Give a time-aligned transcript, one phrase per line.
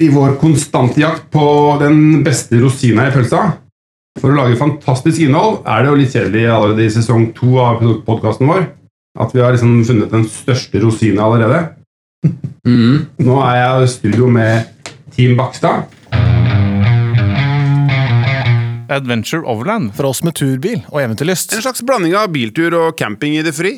[0.00, 1.46] i vår konstante jakt på
[1.80, 3.42] den beste rosina i pølsa.
[4.20, 7.84] For å lage fantastisk innhold er det jo litt kjedelig allerede i sesong to av
[8.06, 8.64] podkasten vår
[9.20, 11.60] at vi har liksom funnet den største rosina allerede.
[12.66, 13.06] Mm.
[13.20, 15.90] Nå er jeg i studio med Team Bakstad.
[18.90, 19.92] Adventure Overland.
[19.94, 21.54] For oss med turbil og eventyrlyst.
[21.54, 23.76] En slags blanding av biltur og camping i det fri.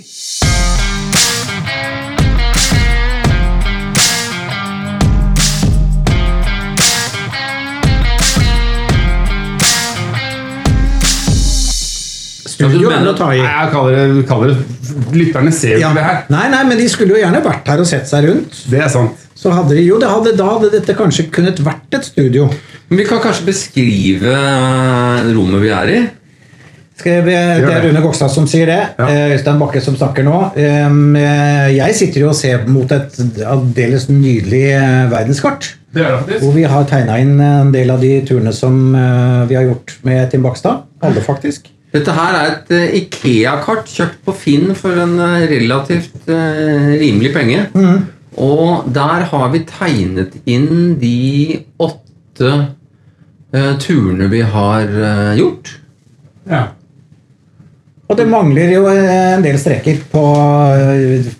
[12.70, 13.40] Studio er det å ta i.
[13.42, 15.88] Nei, jeg kaller det, kaller det Lytterne ser jo Ja.
[15.90, 16.22] ikke det her.
[16.30, 18.62] Nei, nei, men de skulle jo gjerne vært her og sett seg rundt.
[18.70, 19.18] Det er sant.
[19.34, 22.48] Så hadde de, jo, det hadde, Da hadde dette kanskje kunnet vært et studio.
[22.88, 26.00] Men vi kan kanskje beskrive eh, rommet vi er i.
[27.02, 28.78] Skal det er Rune Gokstad som sier det.
[29.00, 29.06] Ja.
[29.08, 30.52] Eh, Øystein Bakke som snakker nå.
[30.54, 33.16] Eh, Jeg sitter jo og ser mot et
[33.48, 34.66] aldeles nydelig
[35.10, 35.72] verdenskart.
[35.92, 36.38] Det er det.
[36.40, 38.92] Hvor vi har tegna inn en del av de turene som
[39.48, 40.84] vi har gjort med Tim Bakstad.
[41.02, 41.66] Alle, faktisk.
[41.92, 47.32] Dette her er et eh, Ikea-kart kjøpt på Finn for en eh, relativt uh, rimelig
[47.34, 47.66] penge.
[48.40, 52.52] Og der har vi tegnet inn de åtte
[53.52, 54.86] turene vi har
[55.36, 55.74] gjort.
[56.48, 56.62] Ja.
[58.08, 60.22] Og det mangler jo en del streker på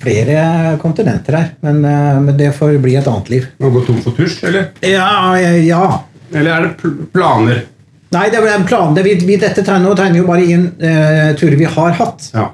[0.02, 0.44] flere
[0.82, 1.48] kontinenter her.
[1.64, 1.80] Men,
[2.26, 3.48] men det får bli et annet liv.
[3.64, 4.68] Må gå tom for tusj, eller?
[4.84, 5.32] Ja,
[5.64, 5.86] ja.
[6.28, 7.64] Eller er det pl planer?
[8.12, 8.92] Nei, det er en plan.
[8.96, 12.26] Det, vi, vi, dette tegner, tegner jo bare inn eh, turer vi har hatt.
[12.36, 12.50] Ja.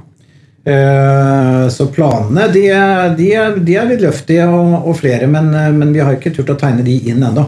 [0.69, 5.49] Eh, så planene de, er- de, er- de er litt løftige og, og flere, men,
[5.57, 7.47] eh, men vi har ikke turt å tegne de inn ennå.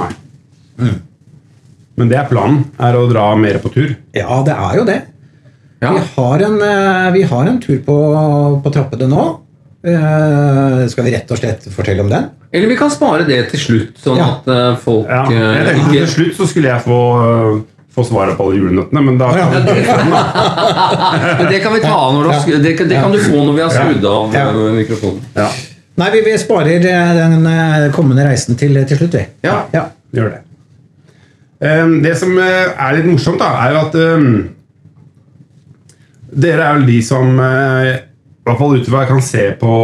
[0.00, 0.10] Nei.
[1.96, 2.62] Men det er planen.
[2.80, 3.90] Er å dra mer på tur.
[4.16, 4.98] Ja, det er jo det.
[5.82, 5.92] Ja.
[5.96, 7.96] Vi, har en, eh, vi har en tur på,
[8.64, 9.24] på trappene nå.
[9.82, 12.28] Eh, skal vi rett og slett fortelle om den?
[12.54, 14.28] Eller vi kan spare det til slutt, sånn Ja.
[14.36, 15.24] at eh, folk Ja.
[15.26, 16.98] Jeg eh, tenkte ikke Til slutt så skulle jeg få,
[17.96, 19.48] få svaret på alle julenøttene, men da Ja.
[21.38, 22.30] Men det kan vi ta av når du
[22.62, 24.44] det, det kan du få når vi har skrudd av Ja.
[24.52, 25.20] mikrofonen.
[25.34, 25.48] Ja,
[25.98, 29.26] Nei, vi, vi sparer den kommende reisen til, til slutt, vi.
[29.44, 29.64] Ja.
[29.74, 29.82] Ja.
[30.14, 30.40] gjør det.
[31.82, 34.48] Um, Det som er litt morsomt, da, er jo at um,
[36.32, 37.34] Dere er vel de som
[38.42, 39.74] i hvert fall ut ifra hva jeg kan se på,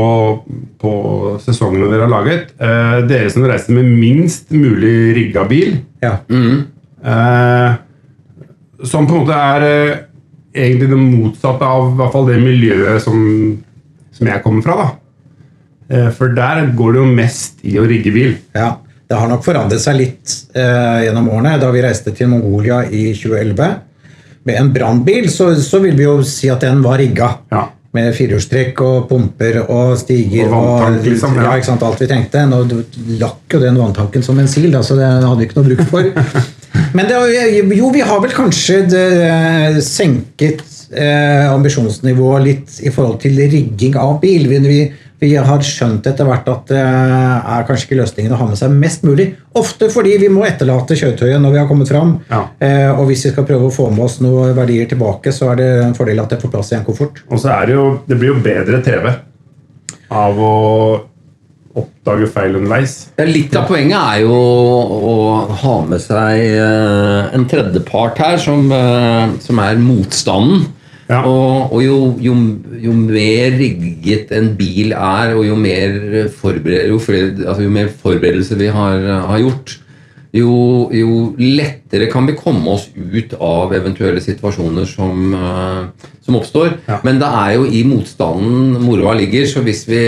[0.82, 0.92] på
[1.44, 2.48] sesongene dere har laget.
[2.58, 5.76] eh, dere som reiser med minst mulig rigga bil.
[6.02, 6.16] Ja.
[6.98, 7.76] Eh,
[8.84, 9.96] som på en måte er eh,
[10.58, 13.22] egentlig det motsatte av hvert fall det miljøet som,
[14.14, 14.76] som jeg kommer fra.
[14.82, 14.88] da.
[15.94, 18.34] Eh, for der går det jo mest i å rigge bil.
[18.58, 18.74] Ja,
[19.08, 21.54] Det har nok forandret seg litt eh, gjennom årene.
[21.62, 23.70] Da vi reiste til Mongolia i 2011
[24.48, 27.36] med en brannbil, så, så vil vi jo si at den var rigga.
[27.54, 27.68] Ja.
[27.96, 31.54] Med firehjulstrekk og pumper og stiger Og vanntank, liksom, ja.
[31.56, 31.76] ja.
[31.88, 32.44] alt vi trengte.
[32.50, 32.58] Nå
[33.20, 36.10] lakk jo den vanntanken som en sil, så det hadde vi ikke noe bruk for.
[36.96, 37.16] Men det,
[37.78, 39.06] jo, vi har vel kanskje det,
[39.84, 40.60] senket
[40.92, 44.48] eh, ambisjonsnivået litt i forhold til rigging av bil.
[44.52, 44.82] Vi,
[45.18, 48.74] vi, har skjønt etter hvert at det er kanskje ikke løsningen å ha med seg
[48.74, 49.32] mest mulig.
[49.58, 52.16] Ofte fordi vi må etterlate kjøretøyet når vi har kommet fram.
[52.30, 52.44] Ja.
[52.62, 55.60] Eh, og hvis vi skal prøve å få med oss noen verdier tilbake, så er
[55.62, 57.22] det en fordel at det får plass i en koffert.
[57.28, 59.10] Og så er det jo Det blir jo bedre TV
[60.08, 60.56] av å
[61.78, 62.94] oppdage feil underveis.
[63.28, 65.16] Litt av poenget er jo å
[65.62, 70.66] ha med seg eh, en tredjepart her som, eh, som er motstanden.
[71.08, 71.22] Ja.
[71.24, 72.34] Og, og jo, jo,
[72.84, 77.88] jo mer rigget en bil er, og jo mer, forbered, jo flere, altså jo mer
[78.02, 79.78] forberedelser vi har, har gjort,
[80.36, 80.52] jo,
[80.92, 86.74] jo lettere kan vi komme oss ut av eventuelle situasjoner som, uh, som oppstår.
[86.84, 87.00] Ja.
[87.08, 90.04] Men det er jo i motstanden moroa ligger, så hvis vi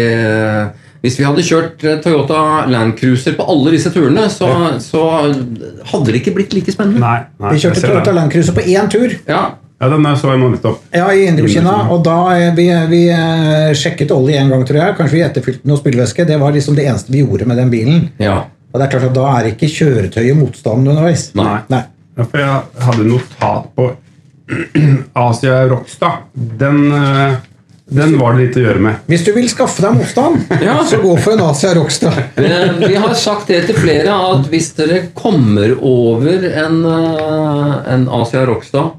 [1.00, 4.50] hvis vi hadde kjørt Toyota Land Cruiser på alle disse turene, så,
[4.84, 7.00] så hadde det ikke blitt like spennende.
[7.00, 8.16] Nei, nei Vi kjørte Toyota det.
[8.18, 9.14] Land Cruiser på én tur.
[9.24, 9.46] Ja,
[9.80, 10.82] Ja, den der så jeg nå nettopp.
[10.92, 11.74] Ja, i Indokina.
[11.94, 14.96] Og da eh, vi, vi eh, sjekket olje en gang, tror jeg.
[14.98, 16.26] Kanskje vi etterfylte noe spylevæske.
[16.28, 18.08] Det var liksom det eneste vi gjorde med den bilen.
[18.20, 18.42] ja.
[18.70, 21.24] Og det er klart at Da er ikke kjøretøyet motstanden underveis.
[21.34, 21.56] Nei.
[21.72, 21.80] Nei.
[22.14, 23.88] Ja, for jeg hadde notat på
[25.26, 26.12] Asia Rockstad.
[26.34, 27.32] Den, øh,
[27.90, 29.00] den var det litt å gjøre med.
[29.10, 30.76] Hvis du vil skaffe deg motstand, Ja.
[30.86, 32.20] så gå for en Asia Rockstad.
[32.38, 38.06] Eh, Vi har sagt det til flere at hvis dere kommer over en, eh, en
[38.20, 38.92] Asia Rockstad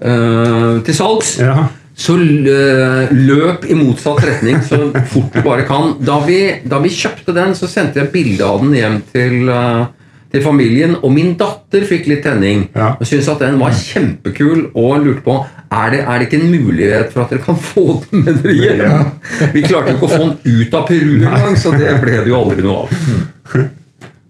[0.00, 1.68] eh, til salgs, Ja.
[1.96, 5.94] så løp i motsatt retning så fort du bare kan.
[6.04, 9.86] Da vi, da vi kjøpte den, så sendte jeg bilde av den hjem til, eh,
[10.32, 12.68] til familien, og min datter fikk litt tenning.
[12.74, 12.96] Ja.
[13.00, 15.38] Og syntes at den var kjempekul, og lurte på
[15.72, 18.76] er det, er det ikke en mulighet for at dere kan få den med dere
[18.76, 19.08] hjem.
[19.54, 22.36] Vi klarte ikke å få den ut av Peru engang, så det ble det jo
[22.38, 23.66] aldri noe av.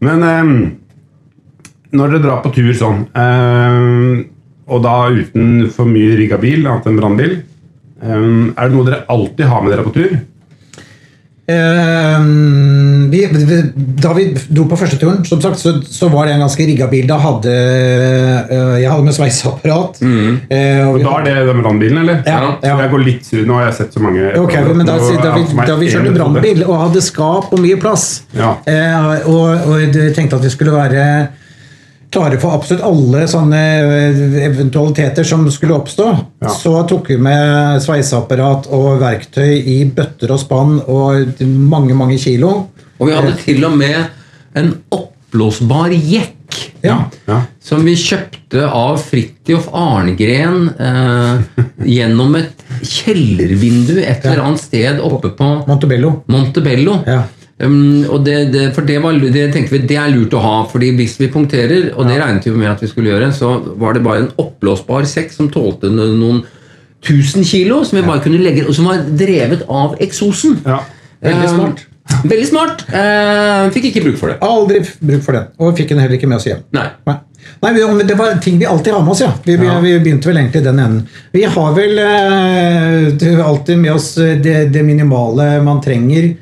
[0.06, 0.54] Men um,
[1.96, 4.24] når dere drar på tur sånn, eh,
[4.66, 7.36] og da uten for mye rigga bil, annet enn brannbil,
[8.02, 10.16] eh, er det noe dere alltid har med dere på tur?
[11.48, 12.20] Eh,
[13.10, 13.62] vi, vi,
[14.02, 16.88] da vi dro på første turen, som sagt, så, så var det en ganske rigga
[16.90, 17.06] bil.
[17.06, 17.52] Da hadde
[18.50, 20.00] uh, jeg hadde med sveiseapparat.
[20.02, 22.18] eh, og Og da er det den brannbilen, eller?
[22.26, 22.74] Ja, ja.
[22.82, 23.44] jeg går litt sur.
[23.46, 26.16] Nå har jeg sett så mange okay, men da, da, er vi, da vi kjørte
[26.18, 28.56] brannbil og hadde skap og mye plass, Ja.
[28.66, 31.06] uh, og, og tenkte at vi skulle være
[32.12, 36.06] klare for absolutt alle sånne eh, eventualiteter som skulle oppstå,
[36.44, 36.48] Ja.
[36.52, 42.68] så tok vi med sveiseapparat og verktøy i bøtter og spann og mange, mange kilo.
[42.98, 44.06] Og vi hadde til og med
[44.56, 46.32] en oppblåsbar jekk.
[46.86, 47.00] Ja.
[47.26, 47.40] Ja.
[47.60, 55.32] Som vi kjøpte av Fridtjof Arngren eh, gjennom et kjellervindu et eller annet sted oppe
[55.36, 56.20] på Montebello.
[56.32, 57.00] Montebello.
[57.06, 57.24] Ja.
[57.56, 60.56] Um, og det, det, for det, var, det tenkte vi det er lurt å ha,
[60.68, 63.96] fordi hvis vi punkterer, og det regnet vi med at vi skulle gjøre, så var
[63.96, 66.42] det bare en oppblåsbar sekk som tålte noen
[67.06, 70.58] tusen kilo, som vi bare kunne legge, og som var drevet av eksosen.
[70.66, 70.82] Ja.
[71.24, 71.86] Veldig Um, smart.
[72.30, 72.84] Veldig smart.
[72.92, 74.36] Uh, fikk ikke bruk for det.
[74.44, 75.46] Aldri bruk for det.
[75.58, 76.60] og fikk den heller ikke med oss hjem.
[76.76, 76.86] Nei.
[77.08, 77.16] Nei.
[77.62, 77.72] Nei,
[78.04, 79.32] Det var ting vi alltid har med oss, ja.
[79.44, 79.80] Vi, vi, Ja.
[79.80, 81.08] vi begynte vel egentlig i den enden.
[81.32, 86.34] Vi har vel eh, alltid med oss det, det minimale man trenger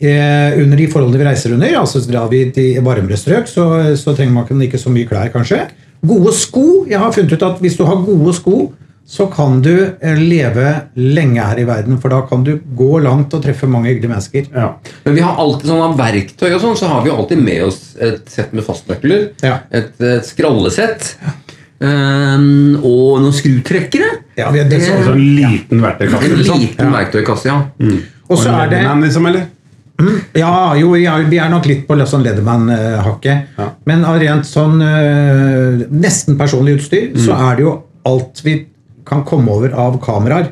[0.00, 1.76] under de forholdene vi reiser under.
[1.80, 3.66] Altså Drar vi til varmere strøk, så,
[3.96, 5.62] så trenger man ikke så mye klær, kanskje.
[6.06, 6.84] Gode sko.
[6.90, 8.72] Jeg har funnet ut at hvis du har gode sko,
[9.06, 9.70] så kan du
[10.02, 10.66] eh, leve
[10.98, 11.96] lenge her i verden.
[12.02, 14.48] For da kan du gå langt og treffe mange hyggelige mennesker.
[14.52, 14.72] Ja.
[15.06, 17.80] Men vi har alltid sånn av verktøy og sånn, så har vi alltid med oss
[18.02, 19.28] et sett med fastnøkler.
[19.46, 19.60] Ja.
[19.70, 21.14] Et, et skrallesett.
[21.76, 24.08] Um, og noen skrutrekkere.
[24.38, 26.24] Ja, vi- det- er så en liten verktøykasse.
[26.24, 26.60] En Liksom.
[26.60, 27.62] liten verktøykasse, ja.
[28.28, 29.46] Og så er det Leatherman, liksom, eller?
[30.36, 33.56] Ja, jo, vi er, vi er nok litt på sånn Lederman-hakket.
[33.56, 33.68] Ja.
[33.88, 37.76] Men av rent sånn øh, nesten personlig utstyr, så er det jo
[38.06, 38.58] alt vi
[39.06, 40.50] kan komme over av kameraer.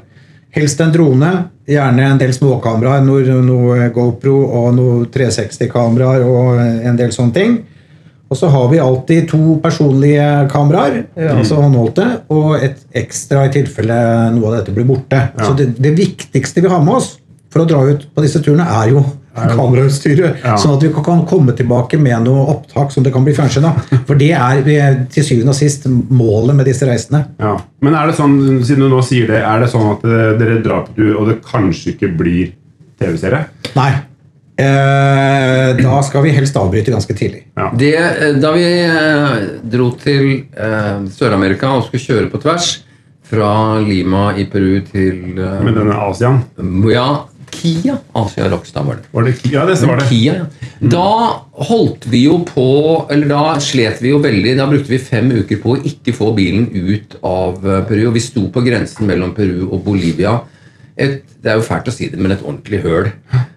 [0.54, 1.30] Helst en drone,
[1.68, 7.56] gjerne en del småkameraer, noe, noe GoPro og noe 360-kameraer og en del sånne ting.
[8.32, 13.52] Og så har vi alltid to personlige kameraer, eh, altså håndholdte, og et ekstra i
[13.54, 13.98] tilfelle
[14.34, 15.20] noe av dette blir borte.
[15.36, 17.12] Så det, det viktigste vi har med oss
[17.52, 19.04] for å dra ut på disse turene, er jo
[19.34, 20.40] kamerautstyret.
[20.44, 20.54] Ja.
[20.60, 23.80] Sånn at vi kan komme tilbake med noe opptak som det kan bli fjernsyn av.
[24.08, 27.24] For det er til syvende og sist målet med disse reisene.
[27.42, 27.56] Ja.
[27.84, 30.62] Men er det sånn, siden du nå sier det, er det sånn at eh, dere
[30.64, 32.54] drar på tur, og det kanskje ikke blir
[33.02, 33.46] TV-serie?
[33.74, 33.92] Nei.
[34.54, 37.42] Eh, da skal vi helst avbryte ganske tidlig.
[37.58, 37.72] Ja.
[37.74, 42.76] Det, eh, da vi eh, dro til eh, Sør-Amerika og skulle kjøre på tvers
[43.24, 46.42] fra Lima i Peru til eh, Med denne Asian?
[46.92, 47.96] Ja, Kia.
[48.20, 49.08] Asia Rockstad var det.
[49.14, 50.08] Var det, ja, det var det.
[50.10, 50.88] Kia, ja.
[50.92, 51.10] Da
[51.68, 52.66] holdt vi jo på
[53.12, 54.56] Eller da slet vi jo veldig.
[54.58, 58.08] Da brukte vi fem uker på å ikke få bilen ut av eh, Peru.
[58.10, 60.38] Og vi sto på grensen mellom Peru og Bolivia.
[60.94, 63.08] Et, det er jo fælt å si det, men et ordentlig høl.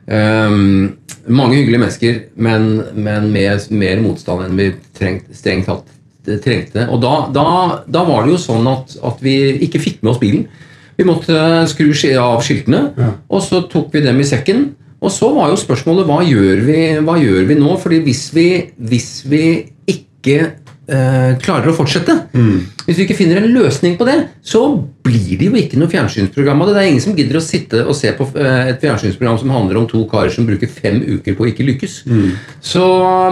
[0.09, 0.95] Um,
[1.27, 5.93] mange hyggelige mennesker, men, men med mer motstand enn vi trengt, strengt tatt
[6.43, 6.87] trengte.
[6.91, 7.43] Og da, da,
[7.87, 10.47] da var det jo sånn at, at vi ikke fikk med oss bilen.
[10.97, 11.37] Vi måtte
[11.69, 12.91] skru av skiltene,
[13.29, 14.69] og så tok vi dem i sekken.
[14.97, 17.75] Og så var jo spørsmålet hva gjør vi, hva gjør vi nå?
[17.77, 18.47] Fordi hvis vi,
[18.81, 19.43] hvis vi
[19.85, 20.39] ikke
[20.89, 22.15] eh, klarer å fortsette,
[22.87, 24.63] hvis vi ikke finner en løsning på det, så
[25.05, 26.73] blir det jo ikke noe fjernsynsprogram av det.
[26.73, 29.83] Det er ingen som gidder å sitte og se på eh, et fjernsynsprogram som handler
[29.83, 31.99] om to karer som bruker fem uker på å ikke lykkes.
[32.63, 32.83] Så,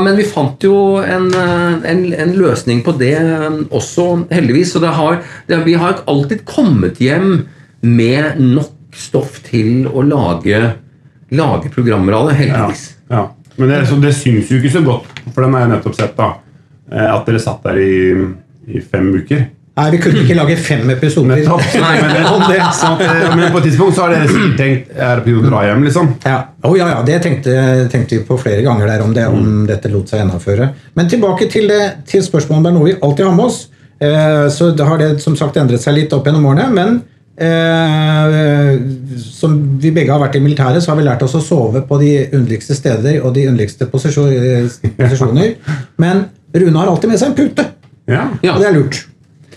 [0.05, 4.75] men vi fant jo en, eh, en, en løsning på det eh, også, heldigvis.
[4.75, 7.47] Så det har, det, vi har alltid kommet hjem
[7.85, 10.59] med nok stoff til å lage,
[11.35, 12.85] lage programmer av det, heldigvis.
[13.11, 13.25] Ja.
[13.55, 16.15] Men det, så det syns jo ikke så godt, for den har jeg nettopp sett,
[16.17, 16.33] da.
[16.91, 17.93] eh, At dere satt der i,
[18.75, 19.45] i fem uker.
[19.75, 21.63] Nei, vi kunne ikke lage fem episoder Nettopp.
[21.83, 22.13] Nei, men
[22.47, 22.59] det.
[22.77, 25.43] Så at, eh, men på et tidspunkt så har dere tenkt Er det på å
[25.49, 26.13] dra hjem, liksom?
[26.23, 26.37] Ja.
[26.63, 27.55] Oh, ja, ja, det tenkte,
[27.91, 30.69] tenkte vi på flere ganger der om, det, om dette lot seg gjennomføre.
[30.95, 33.59] Men tilbake til, det, til spørsmålet om det er noe vi alltid har med oss.
[33.99, 36.69] Eh, så det har det som sagt endret seg litt opp gjennom årene.
[36.71, 37.01] Men
[37.37, 38.75] eh,
[39.21, 41.99] som vi begge har vært i militæret, så har vi lært oss å sove på
[42.01, 45.55] de underligste steder og de underligste eh, posisjoner.
[46.01, 46.25] Men
[46.55, 47.67] Rune har alltid med seg en pute,
[48.07, 48.23] Ja.
[48.45, 48.53] Ja.
[48.55, 49.01] og det er lurt.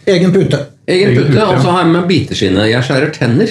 [0.09, 0.63] Egen pute.
[0.89, 2.65] Egen pute, og så har jeg med biteskinne.
[2.71, 3.51] Jeg skjærer tenner.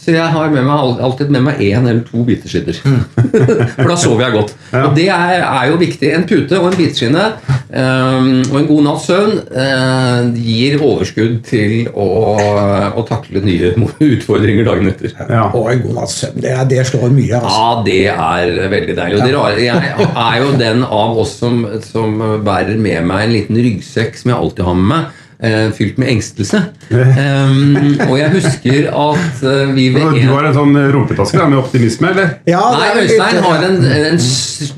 [0.00, 2.78] Så jeg har med meg, alltid med meg én eller to biteskinner.
[3.76, 4.54] For da sover jeg godt.
[4.70, 4.84] Ja.
[4.86, 6.14] Og det er, er jo viktig.
[6.16, 7.26] En pute og en biteskinne
[7.70, 12.06] Um, og en god natts søvn uh, gir overskudd til å,
[12.98, 13.70] å takle nye
[14.10, 15.14] utfordringer dagen etter.
[15.30, 15.44] Ja.
[15.54, 16.40] Og en god natts søvn.
[16.42, 17.52] Det, det slår mye, altså.
[17.54, 19.20] Ja, det er veldig deilig.
[19.20, 23.36] Og det rare, jeg er jo den av oss som, som bærer med meg en
[23.36, 25.19] liten ryggsekk som jeg alltid har med meg.
[25.42, 26.62] Eh, Fylt med engstelse.
[26.90, 27.76] Um,
[28.08, 32.32] og jeg husker at eh, vi ved Du har en sånn rumpetaske med optimisme, eller?
[32.50, 34.18] Ja, det Nei, er Øystein har en, en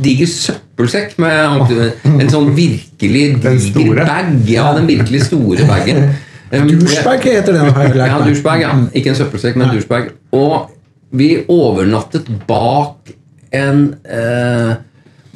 [0.04, 1.72] diger søppelsekk med
[2.12, 4.34] en sånn virkelig diger bag.
[4.50, 6.04] Ja, den virkelig store bagen.
[6.52, 7.70] Um, Douchebag heter den.
[7.72, 8.60] Her, jeg Ja, douchebag.
[8.60, 8.72] ja.
[8.92, 10.10] Ikke en søppelsekk, men douchebag.
[10.36, 10.66] Og
[11.16, 13.08] vi overnattet bak
[13.56, 14.74] en eh,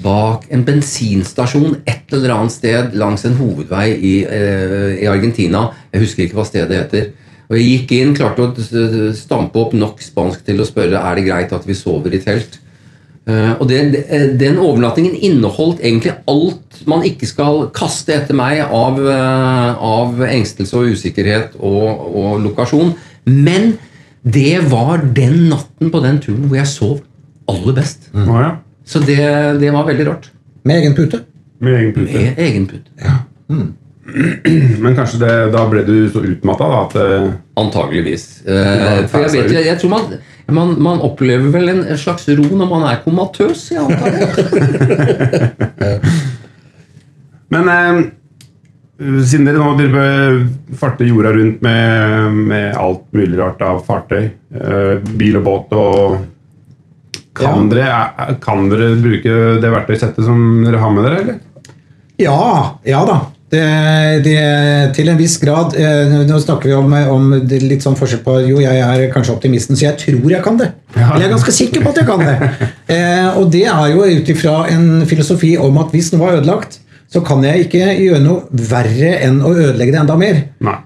[0.02, 5.70] Bak en bensinstasjon et eller annet sted langs en hovedvei i, eh, i Argentina.
[5.92, 7.08] Jeg husker ikke hva stedet heter.
[7.48, 11.26] Og Jeg gikk inn, klarte å stampe opp nok spansk til å spørre er det
[11.28, 12.58] greit at vi sover i telt.
[13.26, 13.78] Uh, og det,
[14.38, 20.76] Den overnattingen inneholdt egentlig alt man ikke skal kaste etter meg av, uh, av engstelse
[20.78, 22.94] og usikkerhet og, og lokasjon.
[23.26, 23.78] Men
[24.22, 27.02] det var den natten på den turen hvor jeg sov
[27.50, 28.10] aller best.
[28.14, 28.52] Å ja.
[28.86, 29.18] Så det,
[29.60, 30.30] det var veldig rart.
[30.66, 31.24] Med egen pute.
[31.58, 32.12] Med egen pute.
[32.12, 32.90] Med egen pute.
[34.82, 38.26] Men kanskje det, da ble du så utmatta da, at eh, Antageligvis.
[38.46, 40.12] Eh, for jeg vet jeg, jeg tror man,
[40.54, 43.64] man, man opplever vel en slags ro når man er komatøs.
[43.72, 44.10] Jeg antar.
[47.54, 48.00] Men eh,
[49.26, 50.06] siden dere nå dere
[50.78, 56.16] farter jorda rundt med, med alt mulig rart av fartøy, eh, bil og båt og
[57.38, 61.40] kan, dere, er- kan dere bruke det verktøysettet som dere har med dere, eller?
[62.20, 63.18] Ja, ja da.
[63.46, 63.60] Det,
[64.24, 64.38] det,
[64.96, 65.76] til en viss grad.
[65.78, 69.36] Eh, nå snakker vi om, om det litt sånn forskjell på Jo, jeg er kanskje
[69.36, 70.72] optimisten, så jeg tror jeg kan det.
[70.96, 72.36] Eller jeg er ganske sikker på at jeg kan det.
[72.86, 76.76] Eh, og det er jo ut ifra en filosofi om at hvis noe er ødelagt,
[77.10, 80.38] så kan jeg ikke gjøre noe verre enn å ødelegge det enda mer.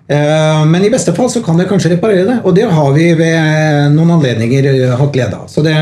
[0.09, 3.11] Eh, Men i beste fall så kan jeg kanskje reparere det, og det har vi
[3.21, 5.49] ved noen anledninger eh, hatt glede av.
[5.53, 5.77] Så det,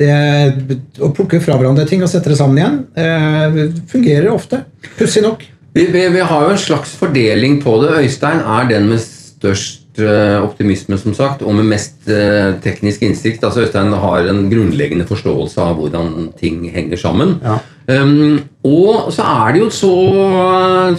[0.00, 4.64] det å plukke fra hverandre ting og sette det sammen igjen, eh, fungerer ofte.
[4.96, 5.44] Pussig nok.
[5.76, 7.92] Vi, vi, vi har jo en slags fordeling på det.
[8.00, 13.44] Øystein er den med størst eh, optimisme, som sagt, og med mest eh, teknisk innsikt.
[13.46, 17.36] Altså Øystein har en grunnleggende forståelse av hvordan ting henger sammen.
[17.44, 17.60] Ja.
[17.90, 19.94] Um, og så er det jo så,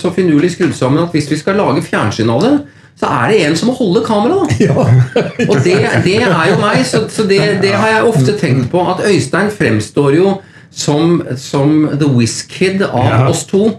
[0.01, 2.55] så finurlig skrudd sammen at hvis vi skal lage fjernsyn av det,
[3.01, 4.51] så er det en som må holde kameraet.
[4.61, 4.83] da.
[5.49, 8.83] Og det, det er jo meg, så, så det, det har jeg ofte tenkt på.
[8.93, 10.35] At Øystein fremstår jo
[10.69, 13.23] som, som the whiz-kid av Ja.
[13.29, 13.71] oss to.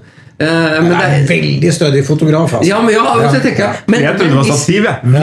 [0.43, 2.55] Uh, men Jeg er en veldig stødig fotograf.
[2.55, 2.69] Altså.
[2.69, 4.97] ja, men ja, så tenker jeg men, Jeg trodde det var stativ, jeg.
[5.05, 5.23] Men,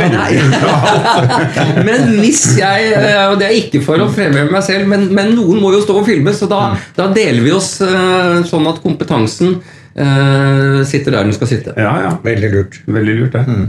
[1.90, 5.34] men hvis jeg eh, Og det er ikke for å fremheve meg selv, men, men
[5.36, 6.62] noen må jo stå og filme, så da,
[6.96, 11.76] da deler vi oss uh, sånn at kompetansen uh, sitter der den skal sitte.
[11.76, 12.16] Ja, ja.
[12.24, 12.80] Veldig lurt.
[12.88, 13.60] Veldig lurt, det.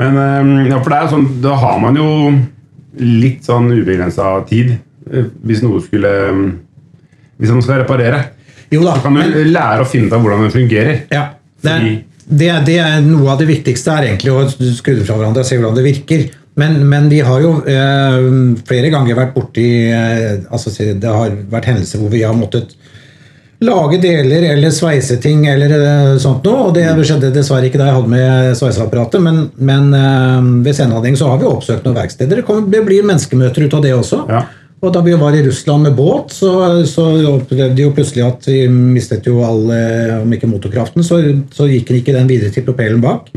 [0.00, 2.08] Men eh, ja, for det er sånn, da har man jo
[2.98, 4.72] litt sånn ubegrensa tid
[5.10, 6.42] eh, hvis noe skulle eh,
[7.38, 8.20] Hvis man skal reparere.
[8.70, 11.00] Jo da, Så kan du men- lære å finne ut av hvordan den fungerer.
[11.10, 11.24] Ja,
[11.64, 11.74] det,
[12.26, 15.58] det, det er noe av det viktigste er egentlig å skru fra hverandre og se
[15.58, 16.24] hvordan det virker.
[16.54, 18.28] Men, men vi har jo eh,
[18.68, 22.76] flere ganger vært borti eh, altså, Det har vært hendelser hvor vi har måttet
[23.62, 26.68] lage deler eller sveise ting eller eh, sånt noe.
[26.68, 31.18] Og det skjedde dessverre ikke da jeg hadde med sveiseapparatet, men, men eh, ved senhandling
[31.20, 32.40] så har vi oppsøkt noen verksteder.
[32.40, 34.24] Det, kommer, det blir menneskemøter ut av det også.
[34.30, 34.44] Ja.
[34.84, 36.50] Og da vi var i Russland med båt, så,
[36.88, 41.22] så opplevde de jo plutselig at vi mistet jo all eh, Om ikke motorkraften, så,
[41.54, 43.30] så gikk den ikke den videre til propellen bak.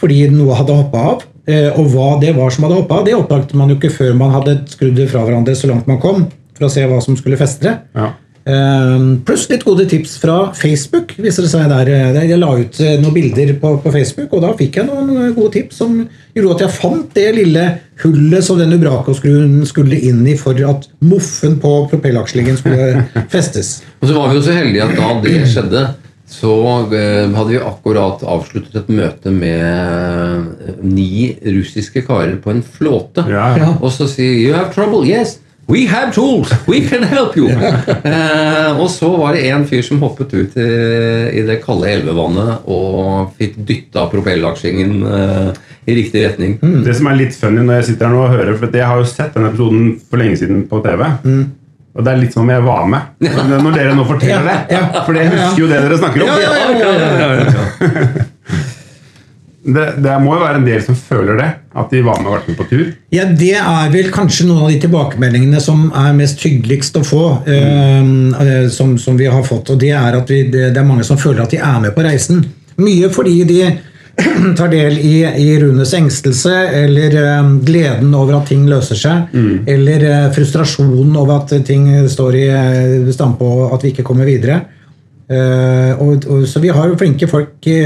[0.00, 1.26] Fordi noe hadde hoppa av.
[1.50, 4.30] Og hva det var som hadde hoppa av, det oppdaget man jo ikke før man
[4.36, 7.40] hadde skrudd det fra hverandre så langt man kom, for å se hva som skulle
[7.40, 7.74] feste det.
[7.98, 8.12] Ja.
[8.46, 11.12] Eh, Pluss litt gode tips fra Facebook.
[11.20, 11.90] viser det seg der.
[11.92, 15.10] Eh, Jeg la ut eh, noen bilder på, på Facebook, og da fikk jeg noen
[15.16, 15.98] eh, gode tips som
[16.34, 17.64] gjorde at jeg fant det lille
[18.02, 23.04] hullet som den Ubraco-skruen skulle inn i for at moffen på propellakslingen skulle
[23.34, 23.80] festes.
[24.00, 25.84] Og så var vi jo så heldige at da det skjedde,
[26.30, 26.52] så
[26.86, 33.24] hadde vi akkurat avsluttet et møte med ni russiske karer på en flåte.
[33.28, 33.72] Ja, ja.
[33.82, 35.02] Og så sier You have trouble?
[35.10, 35.39] Yes.
[35.70, 36.50] We have tools!
[36.66, 37.48] We can help you!
[38.12, 40.68] eh, og så var det en fyr som hoppet ut i,
[41.38, 45.50] i det kalde elvevannet og fikk dytta propellaksjingen eh,
[45.86, 46.58] i riktig retning.
[46.84, 48.98] Det som er litt funny når jeg sitter her nå og hører, for jeg har
[48.98, 51.06] jo sett denne episoden for lenge siden på TV.
[51.90, 53.00] Og det er litt som om jeg var med
[53.50, 54.58] når dere nå forteller det.
[55.06, 56.30] For jeg husker jo det dere snakker om.
[59.60, 62.36] det, det må jo være en del som føler det, at de var med og
[62.38, 62.86] vært med på tur.
[63.12, 67.24] Ja, Det er vel kanskje noen av de tilbakemeldingene som er mest hyggeligst å få.
[67.44, 68.32] Mm.
[68.40, 69.74] Uh, som, som vi har fått.
[69.74, 71.92] Og det er at vi, det, det er mange som føler at de er med
[71.96, 72.40] på reisen.
[72.80, 73.60] Mye fordi de
[74.58, 79.38] tar del i, i Runes engstelse, eller uh, gleden over at ting løser seg.
[79.68, 82.50] Eller uh, frustrasjonen over at ting står i
[83.12, 84.62] stampe og at vi ikke kommer videre.
[85.30, 87.76] Eh, og, og, så vi har jo flinke folk i,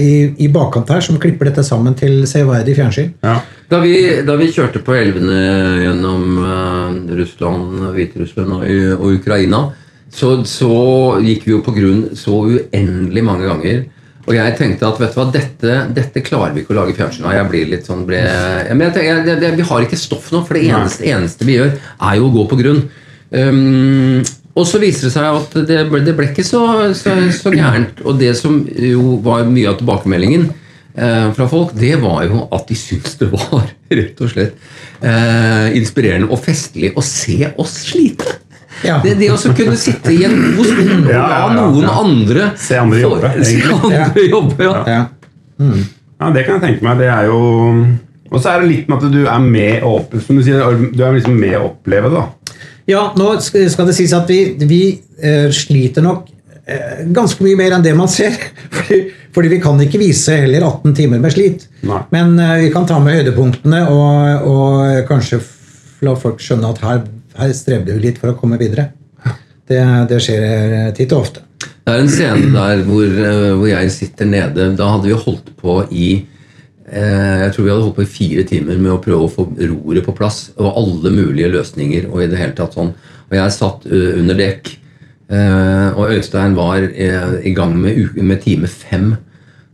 [0.00, 3.10] i, i bakkant her som klipper dette sammen til severdig fjernsyn.
[3.24, 3.38] Ja.
[3.68, 5.40] Da vi, da vi kjørte på elvene
[5.82, 9.66] gjennom eh, Russland, Hviterussland og, og Ukraina,
[10.14, 10.76] så, så
[11.24, 13.82] gikk vi jo på grunn så uendelig mange ganger.
[14.24, 17.26] Og jeg tenkte at vet du hva, dette, dette klarer vi ikke å lage fjernsyn
[17.26, 17.34] av.
[17.36, 18.22] Jeg blir litt sånn ble,
[18.70, 21.44] men jeg, tenker, jeg, det, det, Vi har ikke stoff nå, for det eneste, eneste
[21.44, 22.80] vi gjør, er jo å gå på grunn.
[23.34, 26.60] Um, og så viser det seg at det ble, det ble ikke så,
[26.94, 28.04] så, så gærent.
[28.06, 30.44] Og det som jo var mye av tilbakemeldingen
[30.94, 33.64] eh, fra folk, det var jo at de syntes det var
[33.98, 34.54] rett og slett
[35.02, 38.38] eh, inspirerende og festlig å se oss slite.
[38.84, 39.00] Ja.
[39.02, 41.84] Det, det å kunne sitte i en god stund og Ja, la ja, ja, noen
[41.86, 41.92] ja.
[42.04, 43.76] andre Se andre jobbe, egentlig.
[44.02, 44.72] andre jobbe, ja.
[44.90, 45.02] Ja.
[46.18, 46.98] Ja, det kan jeg tenke meg.
[46.98, 47.38] Det er jo
[48.32, 50.62] Og så er det litt med at du er med å opp, som du sier,
[50.90, 52.22] du er liksom med å oppleve det.
[52.22, 52.43] da.
[52.90, 54.80] Ja, nå skal det sies at vi, vi
[55.24, 58.36] uh, sliter nok uh, ganske mye mer enn det man ser.
[58.74, 61.64] Fordi, fordi vi kan ikke vise heller 18 timer med slit.
[61.82, 62.02] Nei.
[62.14, 65.40] Men uh, vi kan ta med høydepunktene og, og kanskje
[66.06, 67.00] la folk skjønne at her,
[67.40, 68.92] her strevde vi litt for å komme videre.
[69.64, 71.42] Det, det skjer titt og ofte.
[71.64, 73.08] Det er en scene der hvor,
[73.56, 74.68] hvor jeg sitter nede.
[74.76, 76.08] Da hadde vi holdt på i
[76.84, 80.04] Jeg tror vi hadde holdt på i fire timer med å prøve å få roret
[80.04, 80.50] på plass.
[80.60, 82.10] Og alle mulige løsninger.
[82.12, 82.90] Og i det hele tatt sånn.
[83.30, 84.74] Og jeg satt under dekk.
[85.32, 89.14] eh, og Øystein var eh, i gang med, med time fem.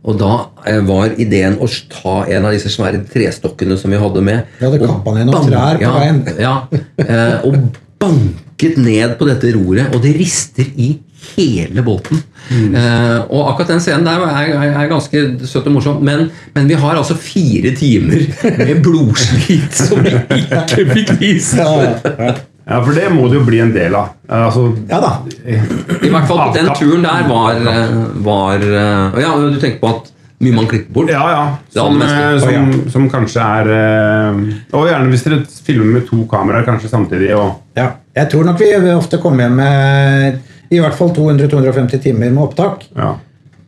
[0.07, 0.31] Og da
[0.65, 4.47] eh, var ideen å ta en av disse svære trestokkene som vi hadde med.
[4.57, 6.23] Vi hadde kappa ned noen trær på veien.
[6.41, 6.55] Ja,
[7.03, 7.59] ja, og
[8.01, 10.95] banket ned på dette roret, og det rister i
[11.37, 12.21] hele båten.
[12.51, 16.67] Eh, og akkurat den scenen der er, er, er ganske søt og morsom, men, men
[16.67, 18.25] vi har altså fire timer
[18.59, 21.61] med blodslit som vi ikke fikk vise.
[22.71, 24.11] Ja, For det må det jo bli en del av.
[24.31, 25.13] Altså, Ja da.
[25.49, 30.11] I hvert fall den turen der var, eh, var eh, Ja, du tenker på at
[30.41, 31.09] mye man klipper bort?
[31.13, 31.41] ja, ja.
[31.73, 33.67] Som, eh, som, som kanskje er
[34.73, 37.33] Og gjerne hvis dere filmer med to kameraer kanskje samtidig.
[37.37, 37.91] og Ja.
[38.15, 40.39] Jeg tror nok vi ofte kommer hjem med
[40.71, 42.87] i hvert fall 200-250 timer med opptak.
[42.97, 43.17] ja.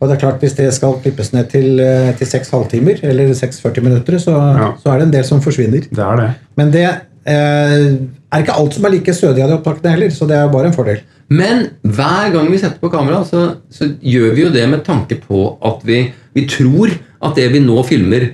[0.04, 3.30] Og det er klart Hvis det skal klippes ned til, eh, til 6 halvtimer, eller
[3.34, 4.74] 6-40 minutter, så, Ja.
[4.76, 5.80] så er det en del som forsvinner.
[5.90, 6.30] Det er det.
[6.58, 6.84] Men det
[7.26, 7.96] eh,
[8.34, 10.66] er ikke alt som er like stødig av de opptakene heller, så det er bare
[10.68, 11.00] en fordel.
[11.30, 15.22] Men hver gang vi setter på kamera, så, så gjør vi jo det med tanke
[15.24, 16.92] på at vi, vi tror
[17.24, 18.34] at det vi nå filmer,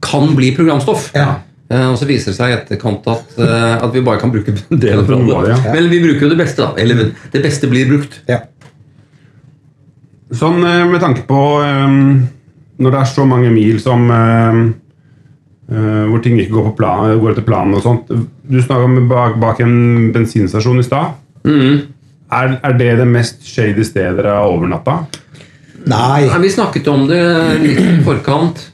[0.00, 1.10] kan bli programstoff.
[1.14, 1.34] Ja.
[1.70, 4.50] Eh, og så viser det seg i etterkant at, eh, at vi bare kan bruke
[4.56, 5.10] en del av
[5.46, 5.58] det.
[5.70, 6.74] Men vi bruker jo det beste, da.
[6.80, 8.18] Eller det beste blir brukt.
[8.30, 8.42] Ja.
[10.34, 11.38] Sånn eh, med tanke på
[12.80, 14.58] Når det er så mange mil som eh,
[15.74, 18.10] eh, Hvor ting ikke går, på plan, går etter planen og sånt.
[18.10, 21.16] Du snakka om bak, bak en bensinstasjon i stad.
[22.30, 25.00] Er, er det det mest shady stedet dere har overnatta?
[25.90, 26.26] Nei.
[26.28, 27.22] Nei, Vi snakket om det
[27.62, 28.68] litt i forkant.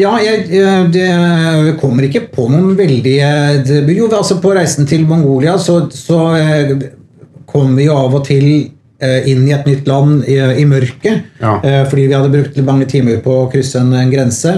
[0.00, 5.02] Ja, jeg, jeg, det kommer ikke på noen veldig eh, Jo, altså på reisen til
[5.08, 6.74] Mongolia så, så eh,
[7.50, 8.46] kom vi jo av og til
[9.02, 11.26] eh, inn i et nytt land i, i mørket.
[11.42, 11.56] Ja.
[11.66, 14.54] eh, fordi vi hadde brukt mange timer på å krysse en, en grense.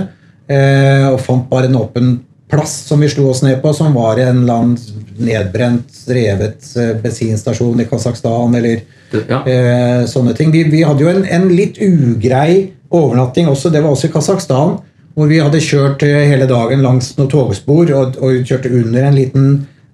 [0.52, 2.12] eh, og fant bare en åpen
[2.52, 6.90] plass som vi slo oss ned på, som var en eller annen nedbrent, revet eh,
[7.00, 8.82] bensinstasjon i Kasakhstan eller
[9.28, 9.42] Ja.
[9.48, 10.52] eh, sånne ting.
[10.52, 14.78] Vi, vi hadde jo en, en litt ugrei overnatting også, det var også i Kasakhstan,
[15.14, 19.18] hvor vi hadde kjørt eh, hele dagen langs noen togspor og, og kjørte under en
[19.18, 19.50] liten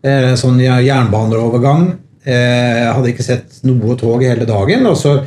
[0.07, 1.91] eh, sånn jernbaneovergang.
[2.29, 4.87] Eh, hadde ikke sett noe tog hele dagen.
[4.87, 5.19] og så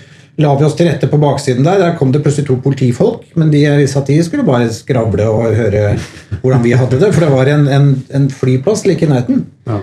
[0.42, 1.80] la vi oss til rette på baksiden der.
[1.82, 5.56] Der kom det plutselig to politifolk, men de vi satt i, skulle bare skravle og
[5.58, 5.96] høre
[6.42, 9.46] hvordan vi hadde det, for det var en, en, en flyplass like i nærheten.
[9.68, 9.82] Ja.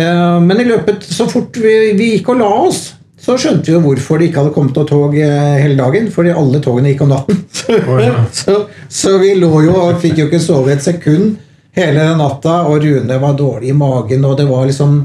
[0.00, 2.84] Eh, Men i løpet, så fort vi, vi gikk og la oss,
[3.24, 6.10] så skjønte vi jo hvorfor det ikke hadde kommet noe tog eh, hele dagen.
[6.12, 7.40] Fordi alle togene gikk om natten.
[8.04, 8.18] ja.
[8.36, 8.58] så,
[8.92, 11.38] så vi lå jo og fikk jo ikke sove et sekund
[11.74, 15.04] hele den natta, og Rune var dårlig i magen, og det var liksom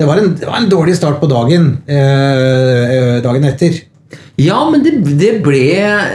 [0.00, 3.74] Det var en, det var en dårlig start på dagen eh, eh, dagen etter.
[4.40, 5.60] Ja, men det, det ble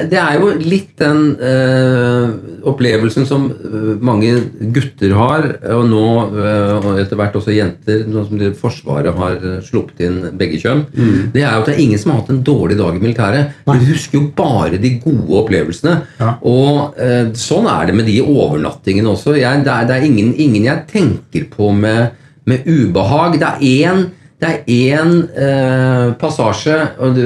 [0.10, 2.32] Det er jo litt den eh,
[2.66, 4.32] opplevelsen som eh, mange
[4.74, 10.18] gutter har, og nå og etter hvert også jenter, nå som Forsvaret har sluppet inn
[10.40, 10.86] begge kjønn.
[11.34, 13.56] Det er jo at det er ingen som har hatt en dårlig dag i militæret.
[13.68, 15.96] Du husker jo bare de gode opplevelsene.
[16.20, 16.36] Ja.
[16.48, 19.36] Og eh, sånn er det med de overnattingene også.
[19.40, 22.16] Jeg, det er, det er ingen, ingen jeg tenker på med,
[22.50, 23.40] med ubehag.
[23.42, 24.06] Det er én
[24.46, 27.24] det er én eh, passasje og du,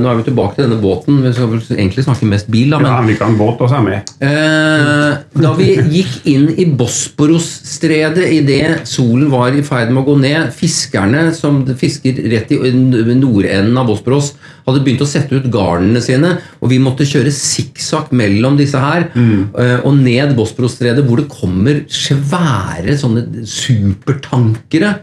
[0.00, 1.20] Nå er vi tilbake til denne båten.
[1.24, 2.80] Vi skal egentlig snakke mest bil, da.
[2.80, 4.10] Men Ja, vi kan båt også med.
[4.24, 10.16] Eh, da vi gikk inn i Bosporos-stredet idet solen var i ferd med å gå
[10.22, 14.34] ned Fiskerne som fisker rett i nordenden av Bosporos,
[14.66, 19.08] hadde begynt å sette ut garnene sine, og vi måtte kjøre sikksakk mellom disse her
[19.14, 24.96] eh, og ned Bosporos-stredet, hvor det kommer svære sånne supertankere.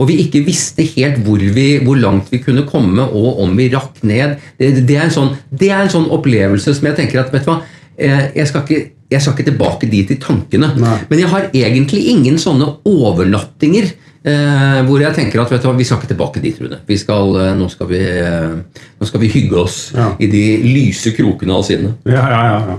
[0.00, 3.68] Og vi ikke visste helt hvor, vi, hvor langt vi kunne komme, og om vi
[3.72, 4.38] rakk ned.
[4.58, 7.44] Det, det, er en sånn, det er en sånn opplevelse som jeg tenker at vet
[7.46, 7.60] du hva,
[7.96, 8.80] eh, jeg skal ikke,
[9.12, 10.72] jeg skal ikke tilbake dit i tankene.
[10.80, 10.96] Nei.
[11.10, 15.76] Men jeg har egentlig ingen sånne overnattinger eh, hvor jeg tenker at vet du hva,
[15.78, 16.80] vi skal ikke tilbake dit, Rune.
[16.88, 20.12] Vi skal, eh, nå, skal vi, eh, nå skal vi hygge oss Ja.
[20.18, 22.00] i de lyse krokene av sinnet.
[22.08, 22.78] Ja, ja, ja, ja.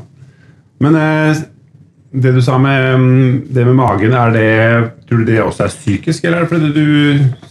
[0.84, 1.44] Men eh,
[2.14, 4.50] det du sa med mm, det med magen, er det,
[5.14, 6.86] tror du det også er psykisk, eller er det fordi du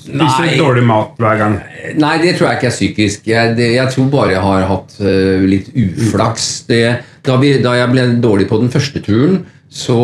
[0.03, 0.59] spiser Nei.
[0.59, 1.57] dårlig mat hver gang?
[2.03, 3.29] Nei, det tror jeg ikke er psykisk.
[3.31, 6.49] Jeg, det, jeg tror bare jeg har hatt uh, litt uflaks.
[6.69, 6.83] Det,
[7.27, 10.03] da, vi, da jeg ble dårlig på den første turen, så,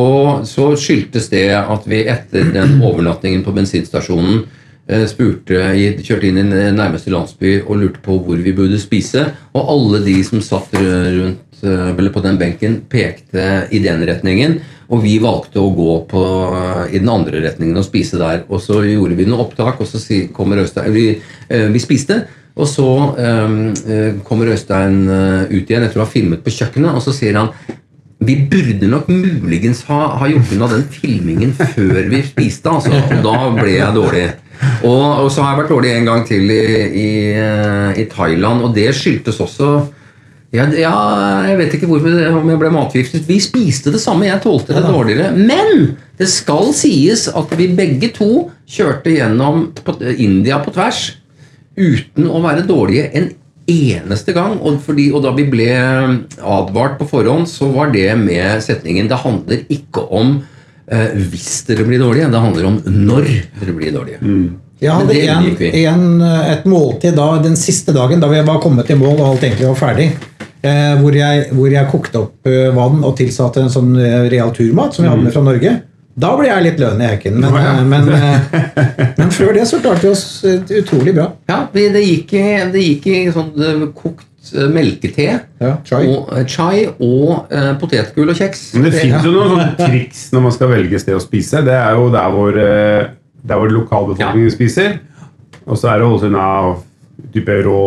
[0.48, 4.46] så skyldtes det at vi etter den overnattingen på bensinstasjonen
[5.10, 5.58] spurte,
[6.00, 9.26] kjørte inn i nærmeste landsby og lurte på hvor vi burde spise.
[9.52, 14.58] Og alle de som satt rundt øh, eller på den benken, pekte i den retningen.
[14.88, 16.24] Og vi valgte å gå på,
[16.88, 18.46] i den andre retningen og spise der.
[18.48, 20.00] Og så gjorde vi noe opptak, og så
[20.32, 21.08] kommer Øystein Vi,
[21.48, 22.22] eh, vi spiste,
[22.58, 22.88] og så
[23.20, 23.58] eh,
[23.92, 27.36] eh, kommer Øystein eh, ut igjen etter å ha filmet på kjøkkenet, og så sier
[27.38, 27.52] han
[28.18, 32.70] vi burde nok muligens ha, ha gjort unna den filmingen før vi spiste.
[32.70, 32.90] Altså.
[32.90, 34.24] Og da ble jeg dårlig.
[34.82, 38.64] Og, og så har jeg vært dårlig en gang til i, i, eh, i Thailand,
[38.66, 39.70] og det skyldtes også
[40.48, 40.92] ja, ja,
[41.44, 43.26] jeg vet ikke hvorfor om jeg ble matforgiftet.
[43.28, 45.34] Vi spiste det samme, jeg tålte det dårligere.
[45.36, 49.66] Men det skal sies at vi begge to kjørte gjennom
[50.16, 51.02] India på tvers
[51.78, 53.28] uten å være dårlige en
[53.68, 54.58] eneste gang.
[54.58, 55.68] Og, fordi, og da vi ble
[56.38, 60.38] advart på forhånd, så var det med setningen Det handler ikke om
[60.90, 63.28] eh, hvis dere blir dårlige, det handler om når
[63.60, 64.22] dere blir dårlige.
[64.78, 68.98] Jeg hadde en, en, et måltid da, den siste dagen, da vi var kommet i
[68.98, 70.12] mål og alt egentlig var ferdig.
[70.58, 74.50] Eh, hvor, jeg, hvor jeg kokte opp eh, vann og tilsatte en sånn eh, real
[74.54, 75.74] turmat som vi hadde med fra Norge.
[76.18, 77.36] Da ble jeg litt lønn i hekken.
[77.38, 77.74] Men, ja.
[77.76, 78.56] eh, men, eh,
[79.20, 81.28] men før det så klarte vi oss eh, utrolig bra.
[81.50, 82.42] Ja, det, gikk i,
[82.74, 83.52] det gikk i sånn
[83.96, 84.24] kokt
[84.72, 85.28] melkete.
[85.60, 86.00] Ja, chai.
[86.10, 88.64] Og, chai og eh, potetgull og kjeks.
[88.74, 91.62] Men det fins jo noen sånne triks når man skal velge sted å spise.
[91.66, 94.98] Det er jo der hvor, der hvor lokalbefolkningen spiser.
[95.68, 97.80] Og så er det å holde seg unna type rå,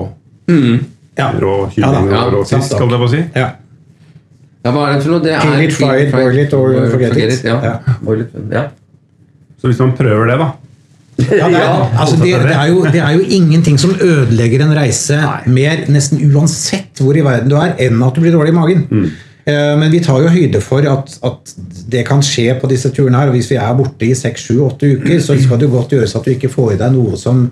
[1.17, 1.31] Ja.
[1.41, 3.21] rå kylling og rå fisk, holdt jeg på å si.
[3.35, 3.49] Ja.
[4.61, 5.23] Ja, hva er det for noe?
[5.23, 7.45] Det er Kill it, fry it, boil it or forget it.
[7.47, 7.57] Ja.
[7.65, 7.95] Ja.
[8.05, 8.67] Boil it, ja.
[9.61, 10.51] Så hvis man prøver det, da
[11.21, 14.71] Ja, det, er, altså det, det, er jo, det er jo ingenting som ødelegger en
[14.73, 18.57] reise mer, nesten uansett hvor i verden du er, enn at du blir dårlig i
[18.57, 18.87] magen.
[18.89, 19.11] Mm.
[19.81, 21.53] Men vi tar jo høyde for at, at
[21.91, 23.31] det kan skje på disse turene her.
[23.31, 25.95] og Hvis vi er borte i seks, sju, åtte uker, så skal det jo godt
[25.95, 27.47] gjøres at du ikke får i deg noe som,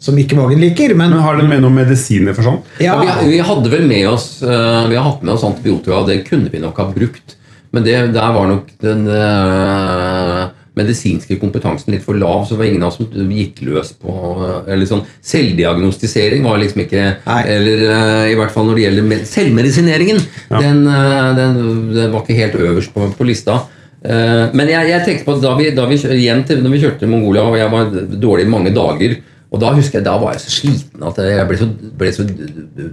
[0.00, 0.94] som ikke magen liker.
[0.96, 2.70] Men Men har dere med noen medisiner for sånt?
[2.80, 6.22] ja, Vi, vi hadde vel med oss eh, Vi har hatt med oss antibiotika, det
[6.28, 7.36] kunne vi nok ha brukt.
[7.70, 10.46] Men det, der var nok den eh,
[10.80, 14.14] medisinske kompetansen litt for lav, så var ingen av oss som gikk løs på
[14.46, 17.40] eh, eller sånn, Selvdiagnostisering var liksom ikke Nei.
[17.52, 20.22] Eller eh, i hvert fall når det gjelder med- selvmedisineringen,
[20.54, 21.60] den, eh, den,
[21.94, 23.60] den var ikke helt øverst på, på lista.
[24.02, 26.82] Eh, Men jeg, jeg tenkte på at da vi, da vi, igjen til, når vi
[26.86, 27.90] kjørte til Mongolia, og jeg var
[28.22, 29.18] dårlig i mange dager
[29.50, 31.66] og da husker jeg, da var jeg så sliten at jeg ble så,
[31.98, 32.26] ble så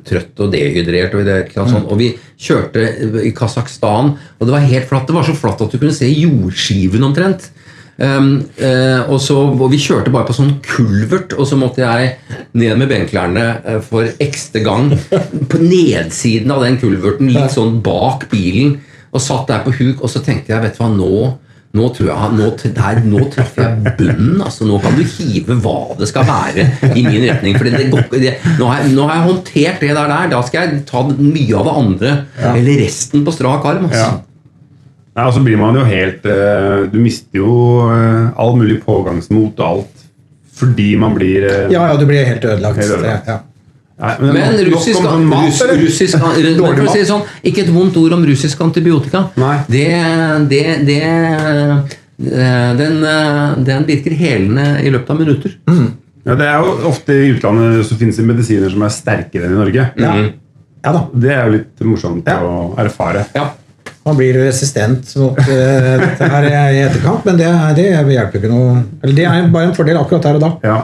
[0.07, 1.13] trøtt og dehydrert.
[1.13, 1.85] Og, det, sånn.
[1.85, 2.09] og vi
[2.41, 2.87] kjørte
[3.21, 5.05] i Kasakhstan, og det var helt flatt.
[5.05, 7.51] Det var så flatt at du kunne se jordskiven omtrent.
[7.97, 12.11] Um, uh, og, så, og vi kjørte bare på sånn kulvert, og så måtte jeg
[12.57, 14.91] ned med benklærne eh, for ekste gang
[15.49, 20.13] på nedsiden av den kulverten, litt sånn bak bilen, og satt der på huk, og
[20.13, 21.17] så tenkte jeg, vet du hva, nå
[21.75, 22.45] nå, tror jeg, nå,
[22.77, 24.39] der, nå traff jeg bunnen.
[24.41, 27.57] altså Nå kan du hive hva det skal være i min retning.
[27.57, 30.13] For det, det, går det, nå, har jeg, nå har jeg håndtert det der.
[30.13, 32.15] der Da skal jeg ta mye av det andre.
[32.53, 33.89] Eller resten på strak arm.
[33.91, 34.07] Altså.
[34.07, 34.15] Ja.
[35.17, 37.53] Nei, og så blir man jo helt eh, Du mister jo
[37.89, 40.03] eh, all mulig pågangsmot og alt
[40.57, 42.79] fordi man blir eh, ja, ja, du blir helt ødelagt.
[42.81, 43.27] Helt ødelagt.
[43.27, 43.39] Det, ja.
[43.97, 47.63] Nei, men Men russisk, sånn mat, russ, russisk men for å si det sånn, Ikke
[47.63, 49.23] et vondt ord om russisk antibiotika.
[49.65, 49.87] Det,
[50.51, 55.57] det, det eh, den, eh, den virker helende i løpet av minutter.
[56.27, 59.55] Ja, det er jo ofte i utlandet så finnes det medisiner som er sterkere enn
[59.55, 59.89] i Norge.
[59.97, 60.15] Ja.
[60.83, 61.05] ja da.
[61.13, 62.41] Det er jo litt morsomt Ja.
[62.43, 63.25] å erfare.
[63.37, 63.49] Ja.
[64.05, 68.77] Man blir resistent mot uh, dette her i etterkant, men det, det hjelper ikke noe
[69.01, 70.51] Eller det er bare en fordel akkurat her og da.
[70.63, 70.77] Ja.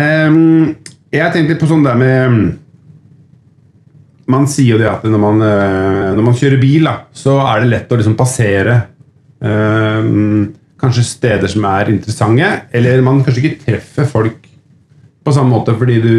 [0.00, 0.74] Ehm,
[1.10, 2.34] jeg tenkte på sånn der med
[4.30, 7.64] Man sier jo det at når man, eh, når man kjører bil, da, så er
[7.64, 8.76] det lett å liksom passere
[9.42, 10.44] ehm,
[10.78, 14.46] kanskje steder som er interessante, eller man kanskje ikke treffer folk
[15.26, 16.14] på samme måte fordi du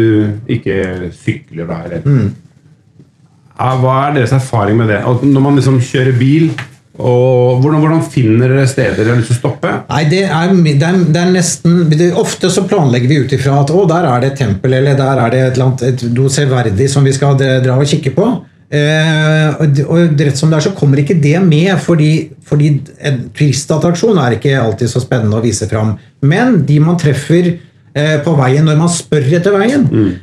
[0.52, 0.76] ikke
[1.16, 5.00] sykler da, eller ja, Hva er deres erfaring med det?
[5.08, 6.52] Og når man liksom kjører bil,
[7.00, 9.70] og hvordan, hvordan finner dere steder dere har lyst til å stoppe?
[9.88, 13.62] Nei, det er, det er, det er nesten det, Ofte så planlegger vi ut ifra
[13.62, 16.04] at å, der er det et tempel, eller der er det et, eller annet, et,
[16.12, 18.28] noe severdig som vi skal dra dra og kikke på.
[18.72, 22.12] Eh, og, og rett som det er, så kommer ikke det med, fordi,
[22.48, 22.70] fordi
[23.08, 25.96] en turistattraksjon er ikke alltid så spennende å vise fram.
[26.24, 27.60] Men de man treffer eh,
[28.24, 29.82] på veien når man spør etter veien,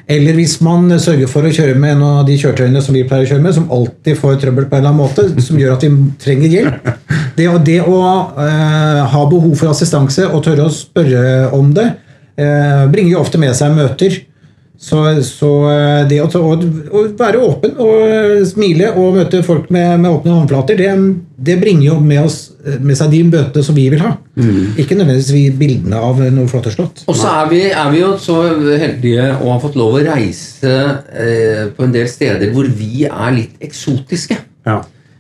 [0.10, 3.27] eller hvis man sørger for å kjøre med en av de kjøretøyene som vi pleier
[3.27, 5.86] å kjøre med, som alltid får trøbbel på en eller annen måte, som gjør at
[5.86, 5.91] vi
[6.23, 6.89] trenger hjelp.
[7.38, 7.99] Det, det å
[8.41, 11.88] eh, ha behov for assistanse og tørre å spørre om det,
[12.41, 14.17] eh, bringer jo ofte med seg møter.
[14.79, 19.67] Så, så eh, det å, å, å være åpen og eh, smile og møte folk
[19.75, 20.93] med, med åpne håndflater, det,
[21.35, 22.37] det bringer jo med, oss,
[22.79, 24.13] med seg de bøtene som vi vil ha.
[24.79, 27.03] Ikke nødvendigvis vi bildene av noe flotte slott.
[27.11, 28.37] Og så er vi, er vi jo så
[28.79, 30.71] heldige og har fått lov å reise
[31.11, 34.39] eh, på en del steder hvor vi er litt eksotiske.
[34.69, 34.79] Ja.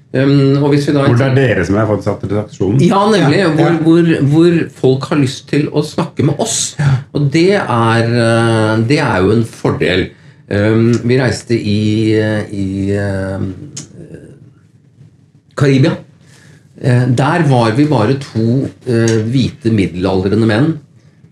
[0.09, 2.79] Um, Hvor det er dere som er satt til aksjonen?
[2.81, 3.43] Ja, nemlig.
[3.43, 6.73] Ja, Hvor, hvor, hvor folk har lyst til å snakke med oss.
[7.13, 10.07] Og det er, eh, det er jo en fordel.
[10.49, 13.43] Um, vi reiste i, i uh,
[15.53, 15.93] Karibia.
[16.81, 20.71] Uh, Der var vi bare to uh, hvite middelaldrende menn.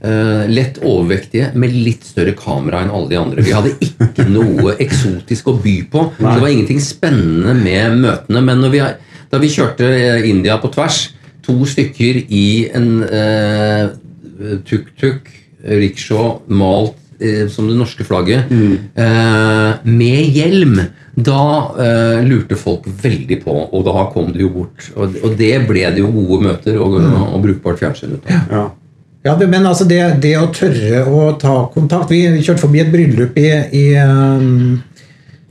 [0.03, 3.45] Eh, lett overvektige med litt større kamera enn alle de andre.
[3.45, 6.07] Vi hadde ikke noe eksotisk å by på.
[6.17, 6.33] Nei.
[6.33, 8.43] det var ingenting spennende med møtene.
[8.49, 8.83] Men når vi,
[9.31, 11.07] da vi kjørte eh, India på tvers,
[11.47, 13.85] to stykker i en uh,
[14.67, 15.29] tuk-tuk,
[15.63, 20.81] rickshaw, malt uh, som det norske flagget, eh, med hjelm,
[21.15, 21.71] da
[22.27, 24.89] lurte folk veldig på, og da kom det jo bort.
[24.93, 28.51] Og, og det ble det jo gode møter og, og brukbart fjernsyn ut av.
[28.51, 28.65] Ja.
[29.27, 32.91] Ja, det- men altså det, det å tørre å ta kontakt Vi kjørte forbi et
[32.93, 34.77] bryllup i, i um,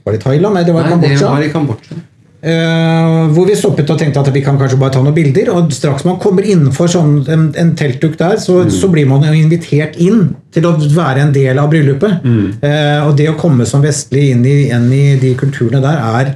[0.07, 0.57] Var det Thailand?
[0.57, 1.19] Nei, det var i Kambodsja.
[1.27, 2.03] det var i Kambodsja.
[2.47, 5.49] Uh, hvor vi stoppet og tenkte at vi kan kanskje bare ta noen bilder.
[5.57, 9.33] Og straks man kommer innenfor sånn, en, en teltduk der, så, så blir man jo
[9.35, 12.23] invitert inn til å være en del av bryllupet.
[12.63, 16.31] Eh, og det å komme som vestlig inn i, inn i de kulturene der er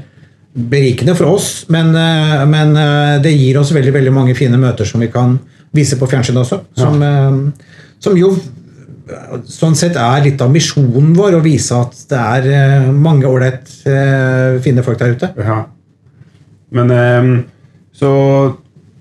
[0.73, 2.75] berikende for oss, men, uh, men
[3.23, 5.37] det gir oss veldig, veldig mange fine møter som vi kan
[5.77, 6.63] vise på fjernsyn også.
[6.79, 7.29] Som, ja.
[8.03, 8.33] som jo
[9.51, 13.71] sånn sett er litt av misjonen vår å vise at det er eh, mange ålreit
[13.89, 15.31] eh, fine folk der ute.
[15.39, 15.63] Ja.
[16.71, 16.93] Men
[17.97, 18.11] så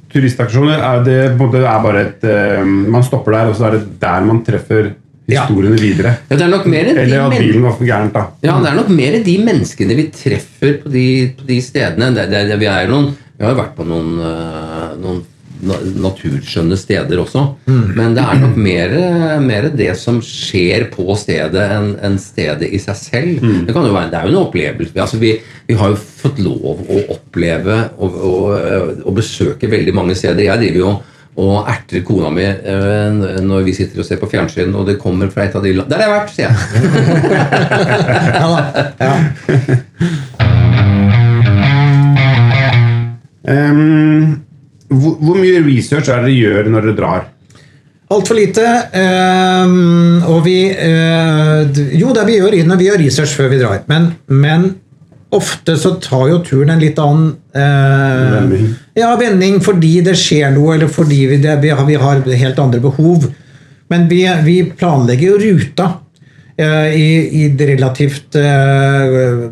[0.10, 2.24] turistaksjoner er det på er bare et
[2.66, 4.90] Man stopper der, og så er det der man treffer
[5.30, 5.44] Ja.
[5.44, 6.16] historiene videre.
[6.32, 8.24] Ja, det er nok mer enn Eller at bilen var for gærent, da.
[8.42, 11.06] Ja, det er nok mer de menneskene vi treffer på de,
[11.38, 12.10] på de stedene.
[12.16, 14.10] Det, det, vi, er noen, vi har jo vært på noen,
[15.04, 15.22] noen
[15.60, 17.44] naturskjønne steder også.
[17.68, 18.96] Men det er nok mer,
[19.44, 23.44] mer det som skjer på stedet, enn en stedet i seg selv.
[23.68, 24.96] Det, kan jo være, det er jo en opplevelse.
[25.00, 25.36] Altså, vi,
[25.68, 28.44] vi har jo fått lov å oppleve og, og,
[29.04, 30.48] og besøke veldig mange steder.
[30.48, 30.92] Jeg driver jo
[31.40, 33.12] og erter kona mi øh,
[33.46, 35.88] når vi sitter og ser på fjernsyn, og det kommer fra et av de land
[35.92, 36.56] Der har jeg vært, sier jeg.
[38.40, 38.60] Ja, da.
[39.00, 39.14] ja.
[43.50, 44.44] Ehm,
[44.90, 47.28] hvor, hvor mye research er det dere gjør når dere drar?
[48.10, 48.66] Altfor lite.
[48.98, 54.12] Øh, og vi øh, Jo, det vi gjør, vi gjør research før vi drar, men,
[54.28, 54.72] men
[55.32, 58.72] ofte så tar jo turen en litt annen øh, Vending.
[58.98, 62.60] Ja, vending fordi det skjer noe, eller fordi vi, det, vi, har, vi har helt
[62.60, 63.30] andre behov.
[63.90, 65.92] Men vi, vi planlegger jo ruta
[66.60, 68.44] i, i det relativt uh,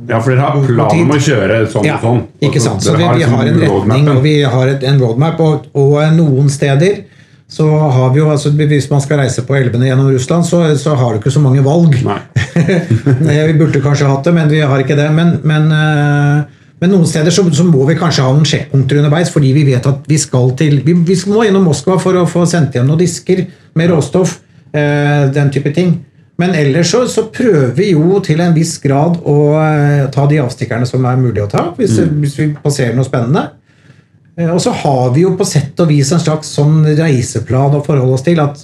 [0.10, 2.24] Ja, for dere har planen om å kjøre sånn Ja, og sånn.
[2.43, 2.84] ikke sant?
[2.84, 6.02] Så vi, vi liksom har en retning, og vi har et, en roadmap, og, og
[6.17, 7.06] noen steder
[7.48, 10.96] så har vi jo, altså Hvis man skal reise på elvene gjennom Russland, så, så
[11.00, 11.96] har du ikke så mange valg.
[13.48, 15.08] Vi burde kanskje hatt det, men vi har ikke det.
[15.15, 16.41] Men, men, uh,
[16.82, 19.88] men noen steder så, så må vi kanskje ha noen sjekkpunkter underveis, fordi vi vet
[19.88, 23.00] at vi skal til Vi, vi må gjennom Moskva for å få sendt hjem noen
[23.00, 23.46] disker
[23.80, 24.41] med råstoff.
[24.76, 25.96] Uh, den type ting.
[26.38, 30.38] Men ellers så, så prøver vi jo til en viss grad å eh, ta de
[30.43, 33.47] avstikkerne som er mulig å ta, hvis, hvis vi passerer noe spennende.
[34.38, 37.84] Eh, Og så har vi jo på sett og vis en slags sånn reiseplan å
[37.86, 38.41] forholde oss til.
[38.43, 38.62] At,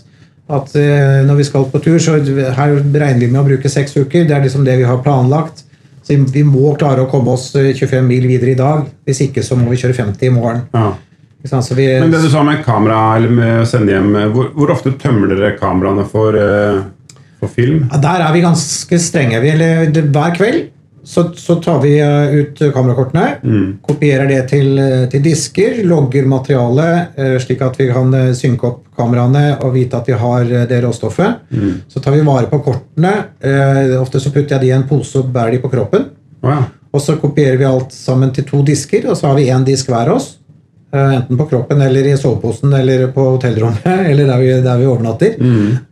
[0.54, 3.98] at eh, når vi skal på tur, så her regner vi med å bruke seks
[3.98, 4.28] uker.
[4.30, 5.66] Det er liksom det vi har planlagt.
[6.04, 8.86] Så vi må klare å komme oss eh, 25 mil videre i dag.
[9.08, 10.68] Hvis ikke så må vi kjøre 50 i morgen.
[10.78, 10.92] Ja.
[11.44, 14.94] Vi, Men det du sa med kamera, eller med å sende hjem, hvor, hvor ofte
[14.96, 16.78] tømmer dere kameraene for, eh,
[17.44, 17.84] for film?
[17.92, 19.42] Ja, Der er vi ganske strenge.
[19.44, 20.64] Vi, eller, hver kveld
[21.04, 23.26] så, så tar vi eh, ut kamerakortene,
[23.84, 28.94] kopierer det til, eh, til disker, logger materialet eh, slik at vi kan synke opp
[28.96, 31.50] kameraene og vite at vi har det råstoffet.
[31.92, 33.14] Så tar vi vare på kortene.
[34.00, 36.08] Ofte så putter jeg de i en pose og bærer de på kroppen.
[36.46, 36.68] Wow.
[36.94, 39.90] Og så kopierer vi alt sammen til to disker, og så har vi én disk
[39.90, 40.36] hver oss.
[40.94, 44.86] Eh, Enten på kroppen eller i soveposen eller på hotellrommet eller der vi, der vi
[44.86, 45.38] overnatter.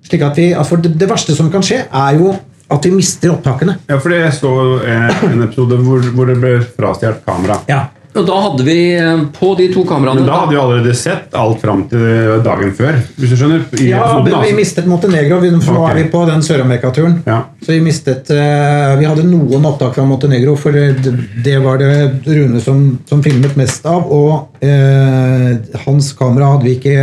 [0.05, 2.35] Slik at vi, altså det, det verste som kan skje, er jo
[2.71, 3.73] at vi mister opptakene.
[3.89, 4.51] ja, for jeg så
[4.85, 7.57] eh, en episode hvor, hvor det ble frastjålet kamera.
[7.67, 7.81] Ja.
[8.11, 11.35] Og da hadde vi eh, på de to kameraene Men da hadde vi allerede sett
[11.37, 13.61] alt fram til dagen før, hvis du skjønner.
[13.79, 14.41] I Ja, episoden, altså.
[14.41, 14.57] vi altså.
[14.57, 15.93] mistet Montenegro, vi- for nå okay.
[15.93, 17.15] er vi på den Sør-Amerika-turen.
[17.29, 17.37] Ja.
[17.63, 21.13] Så vi mistet eh, Vi hadde noen opptak fra Montenegro, for det,
[21.45, 21.91] det var det
[22.27, 24.11] Rune som, som filmet mest av.
[24.11, 26.97] Og eh, hans kamera hadde vi ikke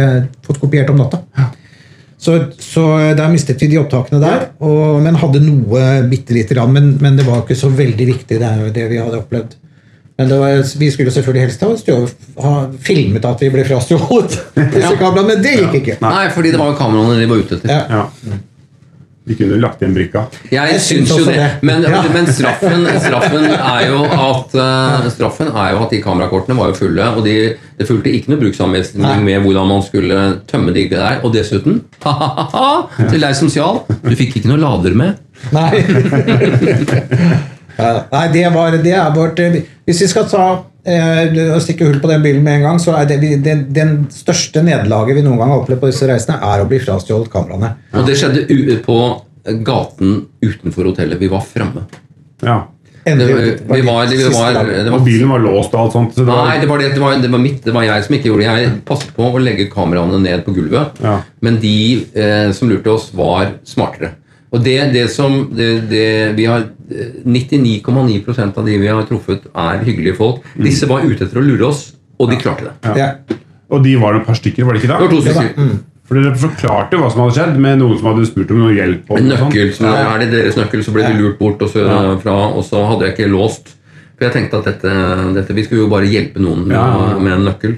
[0.45, 1.23] fått kopiert om natta.
[2.19, 6.73] Så, så der mistet vi de opptakene der, og, men hadde noe bitte lite grann.
[6.75, 9.55] Men, men det var ikke så veldig viktig, det det vi hadde opplevd.
[10.19, 12.53] Men det var, vi skulle selvfølgelig helst ha, stjå- ha
[12.83, 14.35] filmet at vi ble frastjålet
[14.99, 15.99] kameraene, men det gikk ikke.
[16.03, 17.71] Nei, fordi det var kameraene de var ute etter.
[17.71, 17.85] Ja.
[18.33, 18.39] Ja.
[19.29, 20.23] Vi kunne lagt igjen brikka.
[20.49, 21.35] Jeg, Jeg syns jo det.
[21.37, 21.49] det.
[21.69, 22.01] Men, Ja.
[22.15, 26.79] men straffen, straffen, er jo at, uh, straffen er jo at de kamerakortene var jo
[26.81, 27.35] fulle, og de,
[27.79, 29.19] det fulgte ikke noe bruksanvisning Nei.
[29.27, 31.21] med hvordan man skulle tømme de der.
[31.23, 32.71] Og dessuten, ha-ha-ha,
[33.11, 35.21] til deg som sjal, du fikk ikke noe lader med.
[35.53, 35.77] Nei.
[37.79, 40.47] nei, det, var, det er vårt eh, Hvis vi skal ta
[40.85, 43.95] eh, stikke hull på den bilen med en gang, så er det det den, den
[44.13, 47.73] største nederlaget vi noen gang har opplevd på disse reisene, er å bli frastjålet kameraene.
[47.97, 48.99] Og det skjedde u på
[49.65, 51.17] gaten utenfor hotellet.
[51.21, 51.87] Vi var framme.
[52.45, 52.67] Ja.
[53.09, 54.85] Endelig var, var vi var, vi var, dagene.
[54.85, 56.15] det Og bilen var låst og alt sånt.
[56.15, 57.61] Så det var, Nei, det var, det, det, var, det var mitt.
[57.65, 58.63] Det var jeg som ikke gjorde det.
[58.67, 61.01] Jeg passet på å legge kameraene ned på gulvet.
[61.05, 61.19] Ja.
[61.45, 61.77] Men de
[62.13, 64.19] eh, som lurte oss, var smartere.
[64.53, 66.05] Og det, det som det, det,
[66.39, 70.41] vi har eh, 99,9% av de vi har truffet, er hyggelige folk.
[70.57, 71.83] Disse var ute etter å lure oss,
[72.19, 72.97] og de klarte det.
[72.99, 73.11] Ja.
[73.69, 75.35] Og de var et par stykker, var det ikke Det var to da?
[75.37, 75.79] stykker.
[76.09, 79.11] For dere forklarte hva som hadde skjedd, med noen som hadde spurt om noe hjelp.
[79.13, 79.43] og En sånt.
[79.51, 81.85] nøkkel, som er det deres nøkkel, så ble de lurt bort, og så,
[82.23, 83.75] fra, og så hadde jeg ikke låst.
[84.17, 84.95] For jeg tenkte at dette,
[85.37, 87.19] dette Vi skulle jo bare hjelpe noen med, Ja, ja, ja.
[87.23, 87.77] med en nøkkel.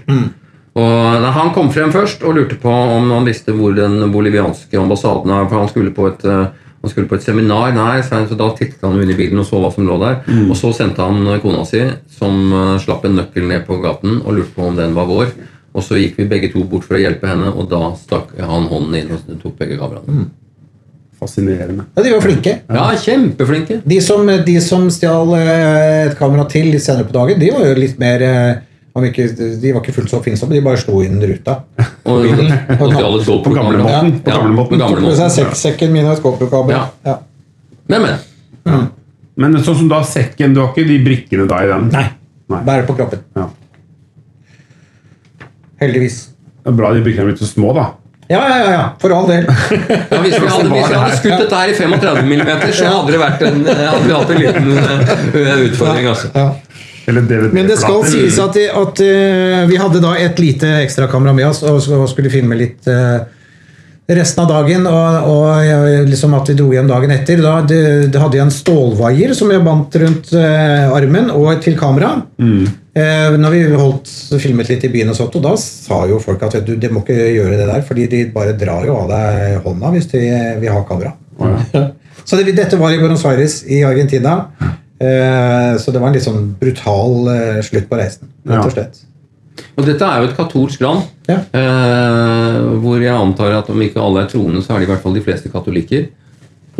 [0.79, 5.31] Og Han kom frem først og lurte på om han visste hvor den bolivianske ambassaden
[5.31, 5.49] er.
[5.49, 6.47] For han skulle på et, eh,
[6.81, 7.73] han skulle på et seminar.
[7.75, 10.21] Nei, så Da tittet han under inn i bilen og så hva som lå der.
[10.49, 14.35] Og så sendte han kona si, som eh, slapp en nøkkel ned på gaten, og
[14.35, 15.33] lurte på om den var vår.
[15.75, 18.67] Og så gikk vi begge to bort for å hjelpe henne, og da stakk han
[18.71, 20.31] hånden inn og tok begge kameraene.
[21.21, 21.85] Fascinerende.
[21.95, 22.55] Ja, de var flinke.
[22.65, 23.83] Ja, kjempeflinke.
[23.85, 27.67] De som, de som stjal eh, et kamera til litt senere på dagen, de var
[27.69, 28.63] jo litt mer eh,
[28.99, 29.27] ikke,
[29.63, 31.61] De var ikke fullt så oppfinnsomme, de bare slo inn ruta.
[32.11, 34.17] Og, og stjal et På gamlemåten.
[34.25, 36.75] På Ja, gamle på Tok seg sekk- sekken min og et GoPro-kabel.
[36.75, 36.89] Ja.
[37.07, 37.19] Ja.
[37.91, 38.03] Men,
[38.67, 38.89] men.
[39.41, 41.87] Men sånn som da sekken, du har ikke de brikkene da i den?
[41.95, 42.07] Nei.
[42.51, 42.63] Nei.
[42.67, 43.23] Bare på kroppen.
[43.39, 43.47] Ja.
[45.81, 46.19] Heldigvis.
[46.61, 47.87] Det er bra de brikkene er blitt så små, da.
[48.31, 48.83] Ja, ja, ja, ja.
[49.03, 49.47] For all del.
[49.49, 53.15] Ja, hvis, vi hadde, hvis vi hadde skutt dette her i 35 mm, så hadde,
[53.15, 56.07] det vært en, hadde vi hatt en liten eh, utfordring.
[56.13, 56.31] Altså.
[56.37, 56.45] Ja.
[57.57, 61.63] Men det skal sies at, at uh, vi hadde da et lite ekstrakamera med oss
[61.67, 63.23] og skulle filme litt uh,
[64.11, 64.87] resten av dagen.
[64.91, 67.43] Og, og liksom at vi dro hjem dagen etter.
[67.45, 67.83] Da det,
[68.13, 72.17] det hadde jeg en stålvaier som jeg bandt rundt uh, armen og til kamera.
[72.91, 74.11] Eh, når vi holdt,
[74.43, 77.05] filmet litt i byen, og sånt, og da sa jo folk at du, de må
[77.05, 80.23] ikke gjøre det der, fordi de bare drar jo av deg hånda hvis de
[80.59, 81.15] vil ha kamera.
[82.27, 84.35] Så det, dette var i Buenos Aires i Argentina.
[85.01, 88.99] Eh, så det var en litt sånn brutal eh, slutt på reisen, rett og slett.
[89.77, 91.39] Og dette er jo et katolsk land, Ja.
[91.57, 95.03] eh, hvor jeg antar at om ikke alle er troende, så er de i hvert
[95.03, 96.09] fall de fleste katolikker.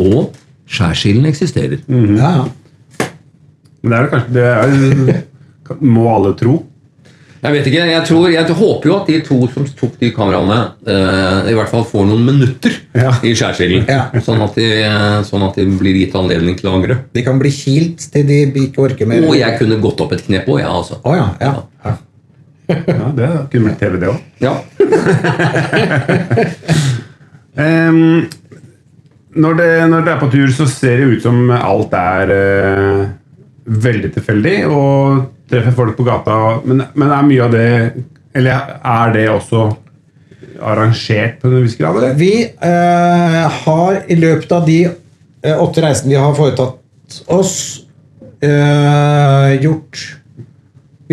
[0.01, 0.31] Og
[0.69, 1.81] skjærsilden eksisterer.
[1.89, 3.07] Ja, ja.
[3.81, 5.23] Men det er kanskje det er,
[5.81, 6.59] Må alle tro?
[7.41, 10.57] Jeg vet ikke, jeg, tror, jeg håper jo at de to som tok de kameraene,
[10.85, 13.15] eh, i hvert fall får noen minutter Ja.
[13.25, 13.87] i skjærsilden.
[13.89, 14.03] Ja.
[14.21, 14.67] Sånn, at de,
[15.25, 16.99] sånn at de blir gitt anledning til å angre.
[17.15, 19.25] De kan bli kilt til de ikke orker mer.
[19.25, 20.95] Og jeg kunne gått opp et kne på, jeg, ja, altså.
[21.01, 21.53] Oh, ja, ja.
[21.85, 21.93] ja.
[22.71, 24.19] Ja, Det kunne blitt TV, det òg.
[24.39, 24.53] Ja.
[29.41, 33.01] når, det, når dere er på tur, så ser det ut som alt er uh,
[33.65, 36.37] veldig tilfeldig, og treffer folk på gata.
[36.65, 37.69] Men, men er mye av det
[38.31, 39.65] Eller er det også
[40.61, 42.13] arrangert på en viss grad, eller?
[42.15, 47.55] Vi eh, har i løpet av de eh, åtte reisene vi har foretatt oss,
[48.39, 50.05] eh, gjort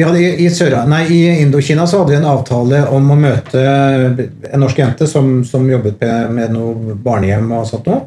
[0.05, 0.49] hadde i,
[0.87, 5.41] nei, I Indokina så hadde vi en avtale om å møte en norsk jente som,
[5.45, 8.05] som jobbet med noe barnehjem og sånt noe.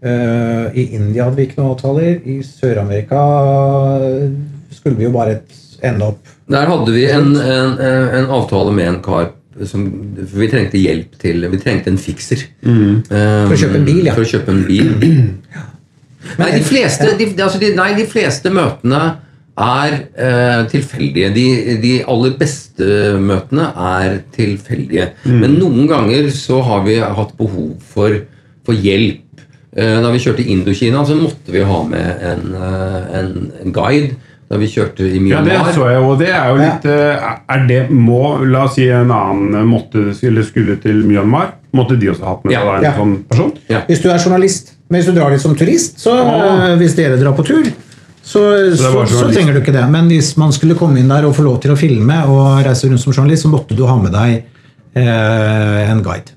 [0.00, 2.20] Uh, I India hadde vi ikke noen avtaler.
[2.24, 3.20] I Sør-Amerika
[4.74, 5.40] skulle vi jo bare
[5.82, 9.30] ende opp Der hadde vi en, en, en avtale med en kar
[9.66, 12.46] som, vi trengte hjelp til Vi trengte en fikser.
[12.62, 14.14] Um, For å kjøpe en bil, ja.
[14.16, 14.92] For å kjøpe en bil.
[16.38, 19.00] Nei, de fleste, de, altså de, nei, de fleste møtene
[19.60, 21.30] er eh, tilfeldige.
[21.34, 21.46] De,
[21.82, 22.86] de aller beste
[23.20, 25.10] møtene er tilfeldige.
[25.26, 28.22] Men noen ganger så har vi hatt behov for,
[28.66, 29.44] for hjelp.
[29.76, 33.32] Eh, da vi kjørte Indokina, så måtte vi ha med en, eh, en,
[33.64, 34.16] en guide.
[34.50, 35.52] Da vi kjørte i Myanmar.
[35.52, 38.74] Ja, det så jeg, og det er jo litt eh, Er det må La oss
[38.80, 41.52] si en annen måtte eller skulle til Myanmar.
[41.76, 42.64] Måtte de også hatt med Ja.
[42.76, 42.92] en Ja.
[42.96, 43.52] sånn person?
[43.70, 43.84] Ja.
[43.86, 47.20] Hvis du er journalist, men hvis du drar dit som turist, så eh, hvis dere
[47.20, 47.70] drar på tur,
[48.22, 48.42] så,
[48.76, 49.84] så, så, trenger du ikke det.
[49.90, 52.90] Men hvis man skulle komme inn der og få lov til å filme og reise
[52.90, 54.42] rundt som journalist, så måtte du ha med deg
[54.98, 56.34] eh, en guide.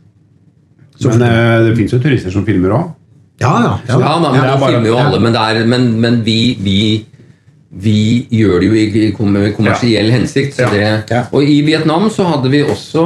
[1.04, 2.92] Men eh, det fins jo turister som filmer òg.
[3.42, 3.74] Ja, ja.
[3.90, 3.98] ja.
[3.98, 5.08] Ja, da, men Ja, da bare- filmer jo ja.
[5.08, 6.78] alle, men, det men, men vi, vi,
[7.74, 10.14] vi gjør det jo i kommersiell ja.
[10.14, 10.56] hensikt.
[10.56, 11.02] Så Ja.
[11.10, 11.26] det.
[11.34, 13.02] Og i Vietnam så hadde vi også,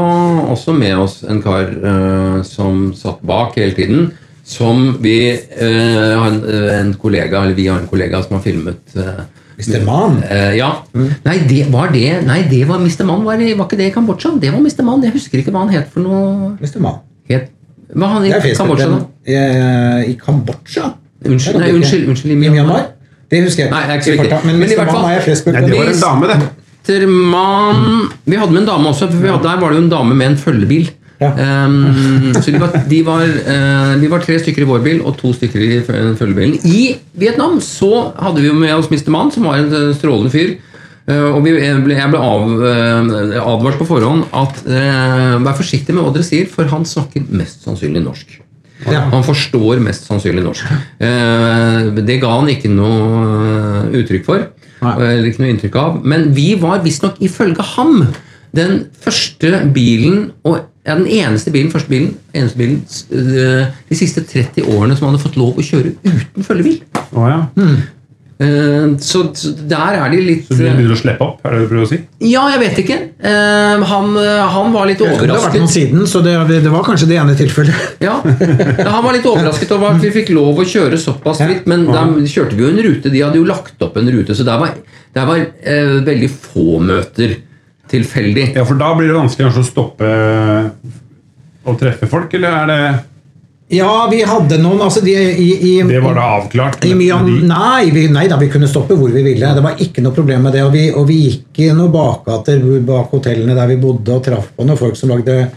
[0.51, 4.11] også med oss en kar uh, som satt bak hele tiden.
[4.47, 6.43] Som vi uh, har en,
[6.79, 9.23] en kollega, eller vi har en kollega som har filmet uh,
[9.57, 9.85] Mr.
[9.85, 10.19] Man.
[10.23, 10.69] Uh, ja.
[10.93, 11.09] Mm.
[11.23, 13.05] Nei, det var det Nei, det var Mr.
[13.07, 13.23] Mann.
[13.25, 14.35] Var, det- var ikke det i Kambodsja?
[14.41, 14.83] Det var Mr.
[14.83, 15.03] Mann.
[15.03, 16.57] Jeg husker ikke hva han het for noe.
[16.59, 16.79] Mr.
[16.83, 16.99] Man.
[17.31, 17.49] Het,
[17.95, 19.01] hva han i Kambodsja, da?
[19.25, 20.91] Eh, i Kambodsja.
[21.25, 22.91] Unnskyld, nei, unnskyld, unnskyld, I Myanmar.
[23.27, 24.45] Det husker jeg Nei, det er ikke så viktig.
[24.45, 25.53] Men Men i hvert fall- er Facebook.
[25.57, 26.37] Nei, det var en dame, det.
[26.87, 29.91] Terman Vi hadde med en dame også, for vi hadde, der var det jo en
[29.91, 30.89] dame med en følgebil.
[31.17, 31.31] Ja.
[31.65, 35.17] Um, så de var, de, var, uh, vi var tre stykker i vår bil og
[35.17, 36.59] to stykker i følgebilen.
[36.63, 39.09] I Vietnam så hadde vi med oss Mr.
[39.09, 40.57] Mann, som var en eh, strålende fyr.
[41.09, 45.95] Uh, og vi, jeg ble, jeg ble av, uh, advart på forhånd at vær forsiktig
[45.95, 48.37] med hva dere sier, for han snakker mest sannsynlig norsk.
[48.85, 49.07] Ja.
[49.09, 50.69] Han forstår mest sannsynlig norsk.
[51.01, 54.47] Eh, det ga han ikke noe eh, uttrykk for.
[54.85, 55.99] Eller ikke noe inntrykk av.
[56.05, 58.03] Men vi var visstnok ifølge ham
[58.55, 62.77] den første bilen og ja, den eneste bilen, første bilen, eneste bilen
[63.11, 66.77] eh, de siste 30 årene som hadde fått lov å kjøre uten følgebil.
[67.11, 67.41] Oh, ja.
[67.59, 67.81] Eh,
[68.37, 71.63] så, så der er de litt Så de begynner å slippe opp, er det det
[71.63, 71.97] du prøver å si?
[72.29, 72.97] Ja, jeg vet ikke.
[73.17, 74.11] Eh, han,
[74.53, 75.73] han var litt Det har vært noen overrasket.
[75.73, 77.87] siden, så det, det var kanskje det ene tilfellet.
[78.07, 81.65] Ja, Han var litt overrasket over at vi fikk lov å kjøre såpass fritt.
[81.65, 83.09] Men der kjørte vi jo en rute.
[83.09, 84.77] De hadde jo lagt opp en rute, så der var,
[85.17, 87.39] der var eh, veldig få møter
[87.89, 88.51] tilfeldig.
[88.59, 90.13] Ja, for da blir det vanskelig kanskje å stoppe
[91.67, 92.81] og treffe folk, eller er det
[93.67, 96.85] Ja, vi hadde noen altså de, i, i, Det var da avklart?
[96.87, 99.49] I nei, vi, nei da, vi kunne stoppe hvor vi ville.
[99.57, 100.63] Det var ikke noe problem med det.
[100.63, 104.53] Og vi, og vi gikk i noen bakgater bak hotellene der vi bodde, og traff
[104.55, 105.49] på noen folk som lagde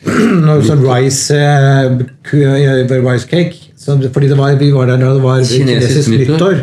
[0.46, 1.90] noe sånn rice, eh,
[2.38, 3.58] eh, rice cake.
[3.74, 6.62] Så, fordi det var, vi var der da det var Kinesisk nyttår.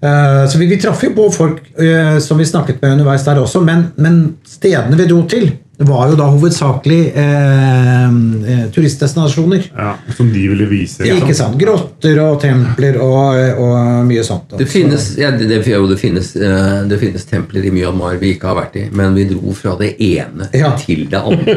[0.00, 3.40] Eh, så vi, vi traff jo på folk uh, som vi snakket med underveis der
[3.42, 5.50] også, men, men stedene vi dro til,
[5.86, 9.68] var jo da hovedsakelig eh, eh, turistdestinasjoner.
[9.76, 11.06] Ja, som de ville vise?
[11.06, 11.54] Ikke sant?
[11.60, 14.56] Grotter og templer og, og mye sånt.
[14.58, 18.32] Det finnes, ja, det, det, jo, det, finnes, eh, det finnes templer i Myanmar vi
[18.34, 20.72] ikke har vært i, men vi dro fra det ene Ja.
[20.80, 21.54] til det andre.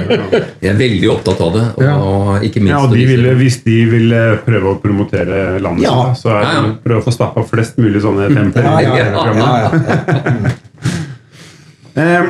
[0.62, 1.66] Vi er veldig opptatt av det.
[1.78, 1.98] Og, Ja.
[2.46, 6.14] ikke minst Ja, og de ville, Hvis de ville prøve å promotere landet, Ja.
[6.14, 6.62] sitt, så er Ja, ja.
[6.68, 8.64] det prøve å få stappa flest mulig sånne templer.
[8.64, 10.52] Ja, ja, ja, ja, ja.
[11.92, 12.24] Eh,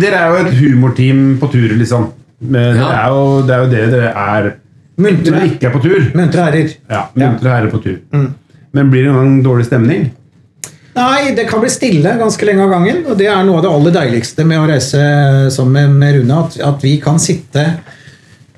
[0.00, 2.10] dere er jo et humorteam på tur, liksom.
[2.40, 2.88] Men Ja.
[2.88, 4.50] det, er jo, det er jo det dere er
[4.96, 5.30] Muntre.
[5.30, 6.10] når dere ikke er på tur.
[6.14, 6.76] Muntre herrer.
[6.90, 7.98] Ja, Muntre herrer på tur.
[8.76, 10.10] Men blir det noen gang dårlig stemning?
[10.96, 13.02] Nei, det kan bli stille ganske lenge av gangen.
[13.06, 15.02] Og det er noe av det aller deiligste med å reise
[15.52, 16.38] sammen med, Rune.
[16.44, 17.66] At, at vi kan sitte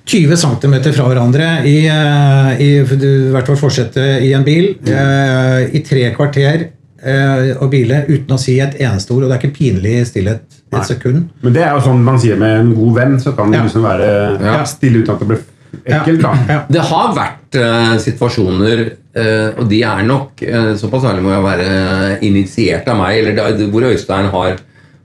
[0.09, 5.75] 20 cm fra hverandre i, eh, i, i hvert fall forsete i en bil mm.
[5.77, 9.23] i tre kvarter eh, og hvile uten å si et eneste ord.
[9.25, 10.81] Og det er ikke pinlig stillhet et Nei.
[10.85, 11.29] sekund.
[11.43, 13.65] Men det er jo sånn man sier med en god venn, så kan det Ja.
[13.69, 14.65] liksom være Ja.
[14.65, 15.39] stille uten at det blir
[15.87, 16.23] ekkelt.
[16.23, 16.33] da.
[16.49, 16.65] Ja.
[16.69, 21.45] Det har vært eh, situasjoner, eh, og de er nok eh, såpass ærlig må jeg
[21.45, 24.57] være initiert av meg, eller hvor Øystein har,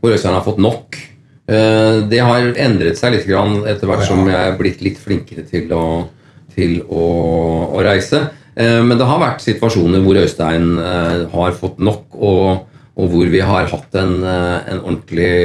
[0.01, 0.97] hvor Øystein har fått nok.
[1.47, 5.45] Eh, det har endret seg litt grann etter hvert som jeg er blitt litt flinkere
[5.47, 6.07] til å,
[6.55, 8.29] til å, å reise.
[8.55, 13.29] Eh, men det har vært situasjoner hvor Øystein eh, har fått nok, og, og hvor
[13.33, 15.35] vi har hatt en, eh, en ordentlig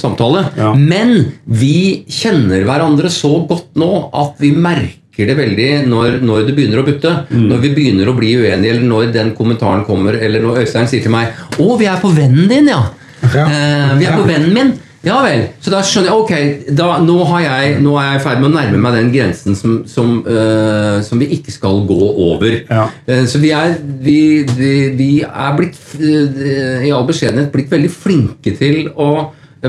[0.00, 0.40] samtale.
[0.56, 0.70] Ja.
[0.72, 1.10] Men
[1.44, 6.80] vi kjenner hverandre så godt nå at vi merker det veldig når, når det begynner
[6.80, 7.12] å butte.
[7.28, 11.04] Når vi begynner å bli uenige, eller når den kommentaren kommer, eller når Øystein sier
[11.04, 12.86] til meg 'Å, vi er på vennen din, ja'.
[13.34, 13.44] Ja.
[13.44, 14.72] Eh, vi er på vennen min.
[15.04, 15.46] Ja vel.
[15.60, 18.48] Så da skjønner jeg Ok, da, nå, har jeg, nå er jeg i ferd med
[18.50, 22.60] å nærme meg den grensen som, som, uh, som vi ikke skal gå over.
[22.64, 22.88] Ja.
[23.08, 24.18] Uh, så vi er, vi,
[24.56, 29.10] vi, vi er blitt, uh, i all beskjedenhet, blitt veldig flinke til å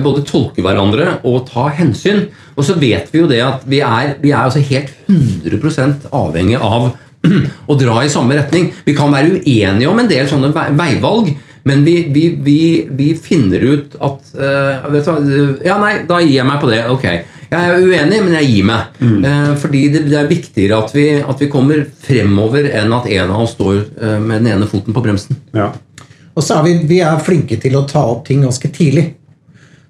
[0.03, 2.25] både tolke hverandre og ta hensyn.
[2.55, 6.59] Og så vet vi jo det at vi er, vi er altså helt 100% avhengig
[6.59, 6.93] av
[7.71, 8.71] å dra i samme retning.
[8.85, 11.31] Vi kan være uenige om en del sånne veivalg,
[11.65, 12.59] men vi, vi, vi,
[12.93, 16.69] vi finner ut at uh, vet du, hva, Ja, nei, da gir jeg meg på
[16.69, 16.83] det.
[16.93, 17.07] Ok.
[17.45, 18.95] Jeg er uenig, men jeg gir meg.
[19.01, 23.33] Eh, fordi det, det er viktigere at vi, at vi kommer fremover enn at en
[23.33, 25.37] av oss står uh, med den ene foten på bremsen.
[25.55, 25.69] Ja.
[26.35, 29.05] Og så er vi, vi er flinke til å ta opp ting ganske tidlig.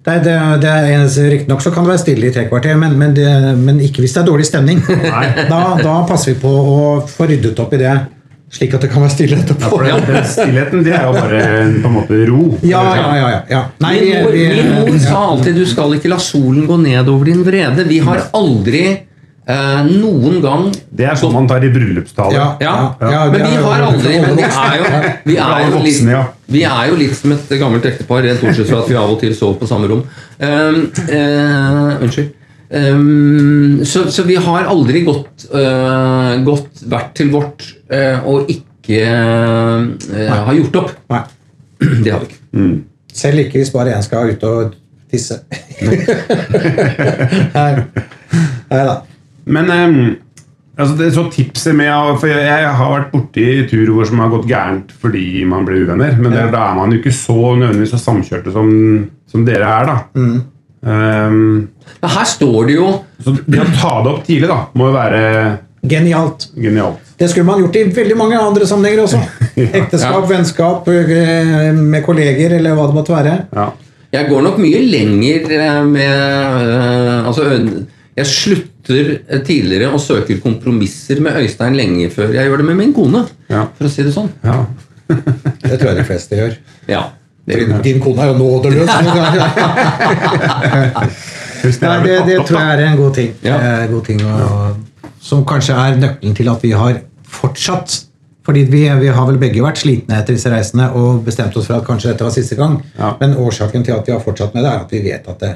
[0.05, 3.15] Det det, det er Riktignok så kan det være stille i tre kvarter, men, men,
[3.17, 4.84] det, men ikke hvis det er dårlig stemning.
[5.49, 6.76] Da, da passer vi på å
[7.09, 7.95] få ryddet opp i det,
[8.53, 9.71] slik at det kan være stille etterpå.
[9.71, 11.41] For det, den stillheten det er jo bare
[11.81, 12.45] på en måte ro.
[12.61, 13.31] Ja, ja, ja.
[13.31, 13.63] ja, ja.
[13.83, 15.01] Nei, min, mor, min mor ja.
[15.07, 17.87] sa alltid 'du skal ikke la solen gå ned over din vrede'.
[17.89, 18.85] Vi har aldri
[19.45, 22.37] eh, noen gang Det er sånn man tar i bryllupstale.
[22.37, 22.47] Ja.
[22.61, 24.85] Ja, ja, men vi har aldri Men vi er jo,
[25.25, 28.81] vi er jo, litt, vi er jo litt som et gammelt ektepar, rent bortsett fra
[28.83, 30.05] at vi av og til sover på samme rom.
[30.39, 32.33] Uh, uh, unnskyld.
[32.70, 39.03] Um, så, så vi har aldri gått, uh, gått hvert til vårt uh, og ikke
[39.05, 39.86] uh,
[40.47, 40.91] har gjort opp.
[41.13, 41.24] Nei.
[42.03, 42.41] Det har vi ikke.
[43.16, 44.76] Selv ikke hvis bare én skal ut og
[45.11, 45.41] tisse.
[47.55, 47.72] Nei.
[48.72, 48.95] Nei da.
[49.45, 49.99] Men um,
[50.76, 54.32] altså det, så tipset med For jeg, jeg har vært borti turer hvor som har
[54.34, 56.18] gått gærent fordi man ble uvenner.
[56.18, 58.74] Men det, da er man jo ikke så nødvendigvis så samkjørte som,
[59.30, 59.97] som dere er, da.
[60.86, 61.67] Ehm,
[62.01, 62.89] Men her står det jo
[63.23, 65.21] så det å ta det opp tidlig da, må jo være
[65.86, 66.47] Genialt.
[66.57, 67.01] genialt.
[67.17, 69.19] Det skulle man gjort i veldig mange andre sammenhenger også.
[69.79, 73.36] Ekteskap, vennskap, eh, med kolleger eller hva det måtte være.
[73.55, 73.67] Ja.
[74.15, 77.47] Jeg går nok mye lenger eh, med eh, Altså,
[78.15, 79.09] jeg slutter
[79.45, 83.25] tidligere og søker kompromisser med Øystein lenge før jeg gjør det med min kone.
[83.51, 83.65] Ja.
[83.77, 84.29] For å si det sånn.
[84.45, 84.61] Ja.
[85.09, 86.57] Det tror jeg de fleste gjør.
[86.89, 87.03] Ja.
[87.45, 88.89] Det, Din, din kone er jo nådeløs.
[91.81, 93.31] Nei, det, det tror jeg er en god ting.
[93.45, 93.57] Ja.
[93.57, 94.71] Eh, god ting å,
[95.21, 96.99] som kanskje er nøkkelen til at vi har
[97.35, 97.99] fortsatt
[98.45, 101.79] fordi vi, vi har vel begge vært slitne etter disse reisene og bestemt oss for
[101.79, 102.75] at kanskje dette var siste gang.
[102.93, 103.15] Ja.
[103.17, 105.53] Men årsaken til at vi har fortsatt med det, er at vi vet at det,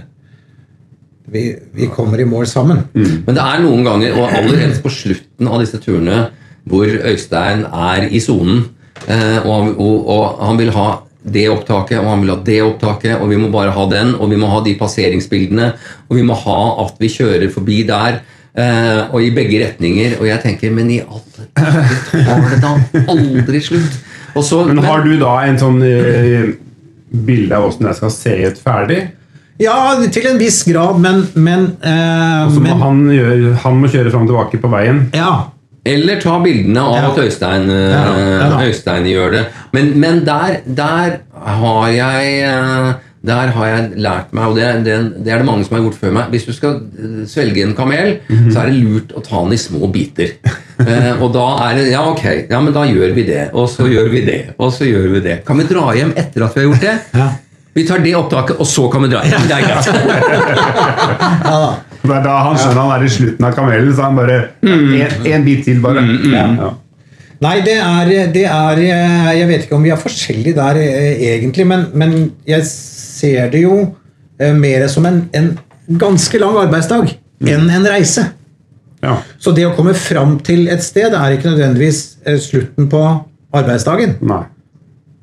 [1.30, 1.44] vi,
[1.78, 2.82] vi kommer i mål sammen.
[2.98, 6.24] Men det er noen ganger, og aller helst på slutten av disse turene,
[6.70, 8.66] hvor Øystein er i sonen,
[9.06, 10.88] eh, og, og, og han vil ha
[11.24, 14.32] det opptaket, og han vil ha det opptaket, og vi må bare ha den, og
[14.32, 15.72] vi må ha de passeringsbildene,
[16.08, 18.22] og vi må ha at vi kjører forbi der,
[18.60, 22.72] Uh, og i begge retninger, og jeg tenker, men i alle tar det da
[23.14, 24.00] aldri slutt.
[24.34, 26.50] Og så, Men har du da en sånn uh,
[27.30, 29.00] bilde av åssen jeg skal se ut ferdig?
[29.60, 29.78] Ja,
[30.12, 34.12] til en viss grad, men, men, eh, Så må men han, gjøre, han må kjøre
[34.14, 35.02] fram og tilbake på veien?
[35.12, 35.34] Ja.
[35.86, 37.12] Eller ta bildene av Ja.
[37.12, 38.68] at Øystein, eh, Ja, ja.
[38.68, 39.46] Øystein gjør det.
[39.74, 42.94] Men, men der, der har jeg eh,
[43.26, 44.94] Der har jeg lært meg, og det, det,
[45.26, 47.74] det er det mange som har gjort før meg Hvis du skal eh, svelge en
[47.76, 48.52] kamel, Mhm.
[48.52, 50.30] så er det lurt å ta den i små biter.
[50.80, 53.50] Eh, og da er det Ja, ok, ja, men da gjør vi det.
[53.54, 54.40] Og så gjør vi det.
[54.58, 55.44] Og så gjør vi det.
[55.46, 56.98] Kan vi dra hjem etter at vi har gjort det?
[57.80, 59.48] Vi tar det opptaket, og så kan vi dra hjem.
[59.48, 59.88] Det er greit.
[61.48, 61.70] ja da.
[62.00, 65.26] Det er da han skjønner han er i slutten av kamelen, så han bare en,
[65.34, 66.04] en bit til, bare.
[66.32, 66.72] Ja.
[67.44, 71.22] Nei, det er, det er eh, Jeg vet ikke om vi er forskjellige der eh,
[71.30, 72.18] egentlig, men, men
[72.48, 73.78] jeg ser det jo
[74.40, 75.54] eh, mer som en, en
[76.00, 77.16] ganske lang arbeidsdag
[77.48, 78.26] enn en reise.
[79.00, 79.22] Ja.
[79.40, 82.02] Så det å komme fram til et sted er ikke nødvendigvis
[82.44, 83.04] slutten på
[83.56, 84.18] arbeidsdagen.
[84.28, 84.44] Nei.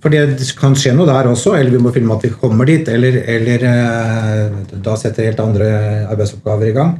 [0.06, 2.86] For det kan skje noe der også, eller vi må filme at vi kommer dit,
[2.86, 4.52] eller, eller eh,
[4.84, 5.66] da setter helt andre
[6.12, 6.92] arbeidsoppgaver i gang.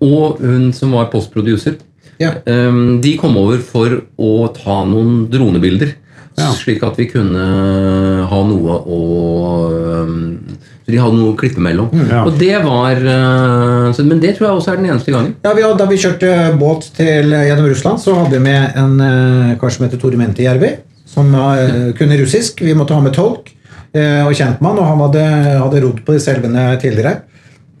[0.00, 1.76] Og hun som var postproducer.
[2.20, 2.34] Ja.
[2.44, 5.96] Um, de kom over for å ta noen dronebilder.
[6.56, 7.44] Slik at vi kunne
[8.30, 9.00] ha noe å
[10.06, 10.14] um,
[10.92, 11.88] de hadde noe å klippe mellom.
[12.10, 12.24] Ja.
[12.28, 15.34] Og det var uh, så, Men det tror jeg også er den eneste gangen.
[15.44, 19.00] Ja, vi, hadde- Da vi kjørte båt til, gjennom Russland, så hadde vi med en
[19.00, 20.74] eh, kar som heter Tore Mentijärvi,
[21.08, 22.60] som uh, kunne russisk.
[22.66, 23.50] Vi måtte ha med tolk
[23.96, 25.24] uh, og kjentmann, og han hadde,
[25.64, 27.20] hadde rodd på disse elvene tidligere.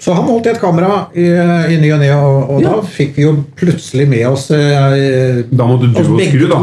[0.00, 1.26] Så han holdt i et kamera i,
[1.74, 2.70] i ny og ne, og, og Ja.
[2.78, 6.60] da fikk vi jo plutselig med oss eh, Da måtte du og skru, da.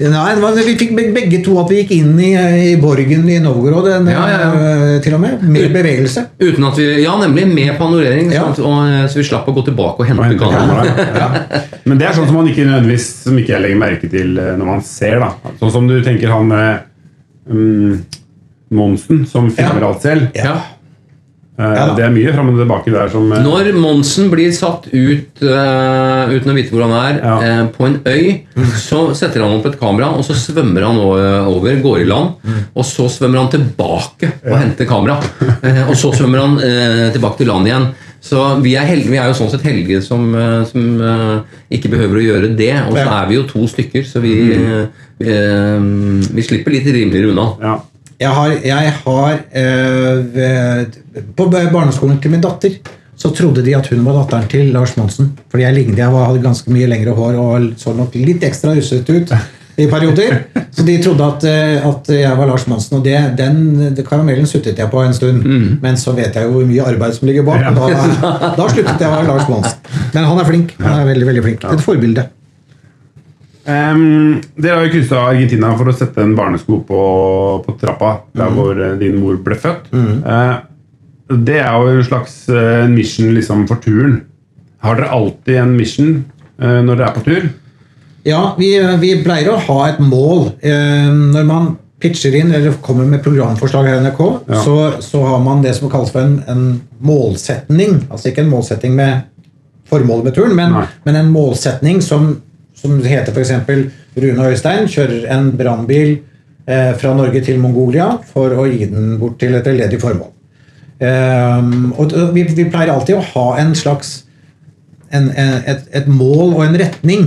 [0.00, 2.32] Nei, var- vi fikk begge to at vi gikk inn i,
[2.72, 5.42] i borgen i Novgorod, en, Ja, ja, eh, til og med.
[5.46, 6.24] Med bevegelse.
[6.40, 8.42] Uten at vi, ja, nemlig med panorering, Ja.
[8.52, 11.70] sånn og, eh, så vi slapp å gå tilbake og hente kameraet.
[11.86, 14.56] Men det er sånn som man ikke nødvendigvis Som ikke jeg legger merke til eh,
[14.58, 15.20] når man ser.
[15.20, 15.30] da
[15.60, 16.50] Sånn som du tenker han
[17.46, 18.04] um,
[18.74, 19.88] Monsen, som filmer Ja.
[19.92, 20.28] alt selv.
[20.34, 20.56] Ja.
[21.54, 24.88] Eh, Ja det er mye fram og tilbake der som eh, Når Monsen blir satt
[24.90, 27.34] ut uh, uten å vite hvor han er, Ja.
[27.38, 28.40] uh, på en øy,
[28.82, 32.34] så setter han opp et kamera, og så svømmer han over, går i land,
[32.74, 35.20] og så svømmer han tilbake og henter kamera.
[35.62, 36.58] Uh, og så svømmer han
[37.14, 37.86] tilbake til land igjen.
[38.24, 40.30] Så vi er, heldige, vi er jo sånn sett heldige som,
[40.64, 40.84] som
[41.68, 42.72] ikke behøver å gjøre det.
[42.88, 45.84] Og så er vi jo to stykker, så vi, vi, eh,
[46.32, 47.50] vi slipper litt rimeligere unna.
[47.62, 47.74] ja.
[48.24, 50.84] Jeg har, jeg har øh,
[51.36, 52.78] På barneskolen til min datter
[53.14, 55.28] så trodde de at hun var datteren til Lars Monsen.
[55.50, 59.14] Fordi jeg lignet, jeg hadde ganske mye lengre hår og så nok litt ekstra russete
[59.14, 59.30] ut
[59.78, 60.40] i perioder.
[60.74, 64.78] Så de trodde at, eh, at jeg var Lars Monsen, og det, den karamellen suttet
[64.78, 65.46] jeg på en stund.
[65.82, 69.02] Men så vet jeg jo hvor mye arbeid som ligger bak, og da, da sluttet
[69.06, 69.78] jeg å være Lars Monsen.
[70.14, 70.74] Men han er flink.
[70.82, 71.68] Han er veldig, veldig flink.
[71.70, 72.26] Et forbilde.
[73.66, 77.00] Em, dere har jo kryssa Argentina for å sette en barnesko på,
[77.64, 78.56] på trappa der Mm.
[78.58, 79.86] hvor eh, din mor ble født.
[79.94, 80.54] Eh,
[81.44, 84.18] det er jo en slags uh, mission liksom for turen.
[84.84, 86.10] Har dere alltid en mission
[86.60, 87.46] uh, når dere er på tur?
[88.28, 90.50] Ja, vi, vi pleier å ha et mål.
[90.60, 94.20] Eh, når man pitcher inn eller kommer med programforslag her i NRK,
[94.52, 94.60] Ja.
[94.64, 98.02] så, så har man det som kalles for en, en målsetning.
[98.12, 99.22] Altså ikke en målsetning med
[99.88, 102.34] formålet med turen, men, men en målsetning som,
[102.84, 103.52] som heter f.eks.
[104.14, 106.18] Rune Øystein kjører en brannbil
[106.68, 110.30] eh, fra Norge til Mongolia for å gi den bort til et veldedig formål.
[110.94, 114.20] Um, og vi, vi pleier alltid å ha en slags
[115.10, 117.26] en, en, et, et mål og en retning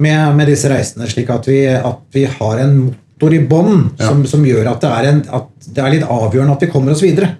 [0.00, 2.78] med, med disse reisene, slik at vi, at vi har en
[3.20, 6.56] motor i bånn som, som gjør at det, er en, at det er litt avgjørende
[6.56, 7.34] at vi kommer oss videre.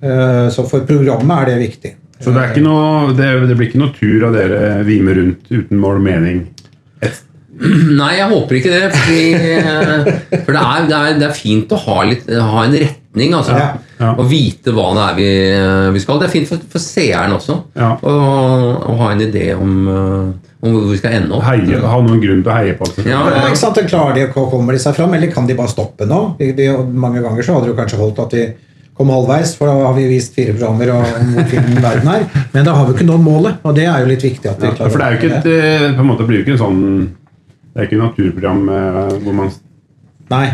[0.00, 1.92] Eh, så for programmet er det viktig.
[2.20, 5.50] Så det, er ikke noe, det, det blir ikke noe tur av dere vime rundt
[5.52, 6.44] uten mål og mening?
[7.04, 7.18] Et,
[8.00, 8.86] Nei, jeg håper ikke det.
[8.92, 12.76] Fordi, eh, for det er, det, er, det er fint å ha, litt, ha en
[12.76, 13.36] retning.
[13.36, 13.68] Altså, Ja,
[14.00, 14.10] ja.
[14.20, 15.28] Og vite hva det er vi,
[15.94, 16.18] vi skal.
[16.20, 17.56] Det er fint for, for seeren også.
[17.78, 17.94] Ja.
[17.96, 18.16] Å
[18.92, 21.46] å ha en idé om, eh, om hvor vi skal ende opp.
[21.48, 22.90] heie, ha noen grunn til å heie på?
[23.06, 23.80] Ja, Ja, ikke sant?
[23.88, 26.22] Klarer de, kommer de seg fram, eller kan de bare stoppe nå?
[26.40, 28.46] Vi, vi, mange ganger så hadde det kanskje holdt at de
[28.96, 32.26] kom halvveis, for da har vi vist fire programmer og- om hvor fin verden er.
[32.54, 34.46] Men da har vi ikke nådd målet, og det er jo litt viktig.
[34.50, 36.38] at vi Ja, klarer for det er jo ikke et, eh, på en måte blir
[36.40, 37.08] jo ikke en sånn
[37.76, 39.50] Det er ikke et naturprogram eh, hvor man
[40.30, 40.46] Nei.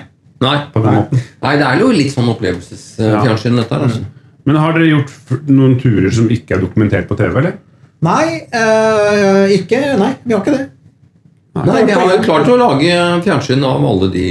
[0.43, 0.57] Nei.
[0.75, 0.95] på den Nei.
[1.01, 1.21] måten.
[1.43, 3.85] Nei, det er jo litt sånn opplevelsesfjernsyn, dette her.
[3.87, 4.05] Altså.
[4.45, 7.53] Men har dere gjort noen turer som ikke er dokumentert på TV, eller?
[8.03, 10.69] Nei, øh, ikke Nei, vi har ikke det.
[11.55, 14.27] Nei, vi har jo klart å lage fjernsyn av alle de,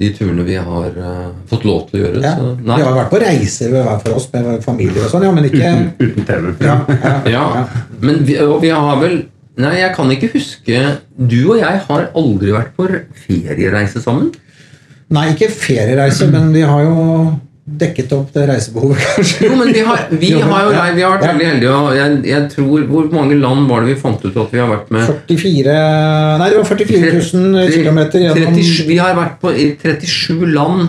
[0.00, 2.22] de turene vi har uh, fått lov til å gjøre.
[2.24, 2.32] Ja.
[2.38, 5.48] Så, Vi har vært på reiser hver for oss med familier og sånn, ja, men
[5.50, 6.54] ikke Uten, uten TV.
[6.64, 7.44] ja, ja, Ja,
[8.00, 9.20] men vi, og vi har vel
[9.60, 10.78] Nei, jeg kan ikke huske
[11.18, 12.86] Du og jeg har aldri vært på
[13.26, 14.30] feriereise sammen.
[15.12, 17.06] Nei, ikke feriereise, men vi har jo
[17.78, 19.46] dekket opp det reisebehovet, kanskje.
[19.46, 21.32] Jo, men vi har, vi har jo vi har vært Ja.
[21.32, 21.74] veldig heldige.
[21.76, 24.68] Og jeg, jeg tror, Hvor mange land var det vi fant ut at vi har
[24.72, 25.06] vært med?
[25.28, 25.76] 44
[26.40, 30.88] Nei, det var 44 000 km gjennom 37, Vi har vært på, i 37 land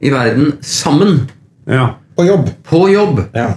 [0.00, 1.18] i verden sammen.
[1.68, 1.90] Ja.
[2.16, 2.48] På jobb.
[2.64, 3.24] På jobb.
[3.36, 3.50] Ja.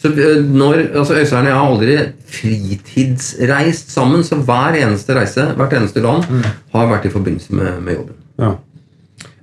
[0.00, 1.94] Så eh, når, altså Øystein og jeg har aldri
[2.34, 6.26] fritidsreist sammen, så hver eneste reise, hvert eneste land,
[6.74, 8.16] har vært i forbindelse med, med jobben.
[8.42, 8.54] ja.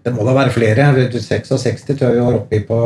[0.03, 0.87] Det må da være flere.
[1.13, 2.79] 66 tror jeg vi var oppi på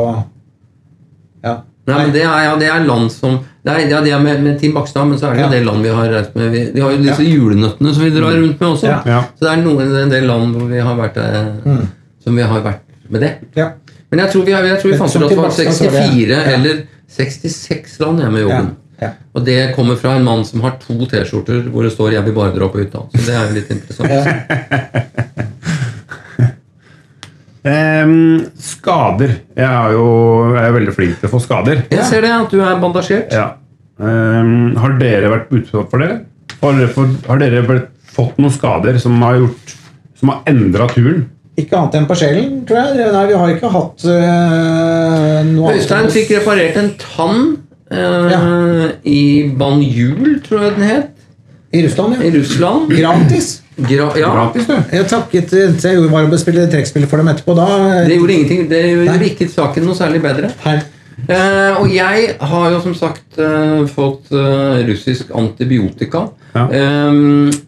[1.44, 1.56] Ja.
[1.86, 4.40] Nei, men det er, ja, det er land som Det er, ja, det er med,
[4.42, 5.50] med Team Bakstad, men så er det jo Ja.
[5.52, 6.50] det land vi har reist med.
[6.50, 8.94] Vi, vi har jo disse julenøttene som vi drar rundt med også.
[9.38, 11.78] Så det er noen, en del land hvor vi har vært eh,
[12.24, 13.32] som vi har vært med det.
[13.56, 13.70] ja.
[14.10, 15.84] Men jeg tror vi, jeg tror vi fant ut at det var Team Bakstad så
[15.84, 16.42] var det- 64 ja.
[16.56, 18.68] eller 66 land jeg med jobben.
[19.02, 19.10] ja.
[19.34, 22.32] Og det kommer fra en mann som har to T-skjorter hvor det står 'Jeg vil
[22.34, 23.06] bare dra på hytta'.
[23.14, 24.10] Så det er jo litt interessant.
[27.66, 27.72] ja.
[27.72, 29.34] Ehm, skader.
[29.58, 30.06] Jeg er jo
[30.54, 31.84] jeg er veldig flink til å få skader.
[31.90, 33.34] Jeg ser det at du er bandasjert.
[33.34, 33.48] Ja.
[33.98, 36.10] Um, har dere vært utsatt for det?
[36.60, 39.72] Har dere, for, har dere blitt, fått noen skader som har gjort
[40.16, 41.26] Som har endra turen?
[41.56, 43.08] Ikke annet enn på sjelen, tror jeg.
[43.12, 47.42] Nei, vi har ikke hatt øh, noe Øystein fikk reparert en tann
[47.88, 48.40] eh, Ja.
[49.08, 49.22] i
[49.56, 51.14] Banjul, tror jeg den het,
[51.72, 52.32] I Russland, i.
[52.36, 52.92] Russland.
[52.92, 53.54] Gratis.
[53.76, 54.76] Gra ja, Gratis, du.
[54.96, 57.56] Jeg takket Jeg var å spille trekkspill for dem etterpå.
[57.58, 57.66] Da
[58.08, 58.62] det gjorde ingenting.
[58.70, 59.30] Det gjorde Nei.
[59.34, 60.50] ikke saken noe særlig bedre.
[60.64, 60.80] Her.
[61.26, 66.26] Eh, og jeg har jo som sagt eh, fått eh, russisk antibiotika.
[66.56, 66.66] Ja.
[66.72, 67.60] Eh,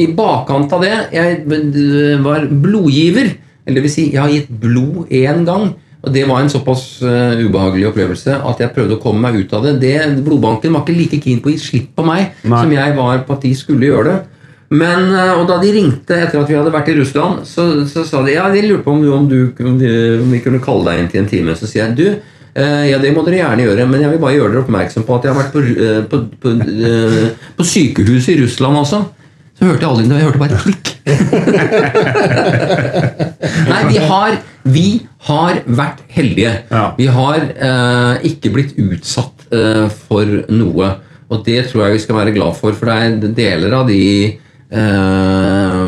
[0.00, 3.34] I bakkant av det Jeg eh, var blodgiver.
[3.62, 5.74] Eller det vil si, jeg har gitt blod én gang.
[6.02, 9.52] Og det var en såpass eh, ubehagelig opplevelse at jeg prøvde å komme meg ut
[9.54, 9.76] av det.
[9.84, 9.96] det.
[10.24, 12.56] Blodbanken var ikke like keen på å gi slipp på meg Nei.
[12.64, 14.20] som jeg var på at de skulle gjøre det.
[14.72, 18.04] Men, eh, og Da de ringte etter at vi hadde vært i Russland, så, så
[18.08, 19.90] sa de ja, de lurte på om, du, om, du, om, de,
[20.22, 21.52] om vi kunne kalle deg inn til en time.
[21.58, 22.06] Så sier jeg du,
[22.56, 25.16] eh, ja det må dere gjerne gjøre, men jeg vil bare gjøre dere oppmerksom på
[25.18, 26.48] at jeg har vært på, eh, på, på,
[26.88, 27.26] eh,
[27.58, 28.98] på sykehuset i Russland også.
[29.52, 30.86] Så hørte jeg aldri det, jeg hørte bare et klikk.
[33.72, 34.32] Nei, vi har,
[34.64, 34.88] vi
[35.28, 36.52] har vært heldige.
[36.72, 36.86] Ja.
[36.96, 40.88] Vi har eh, ikke blitt utsatt eh, for noe.
[41.32, 44.02] Og det tror jeg vi skal være glad for, for det er deler av de
[44.72, 45.84] eh,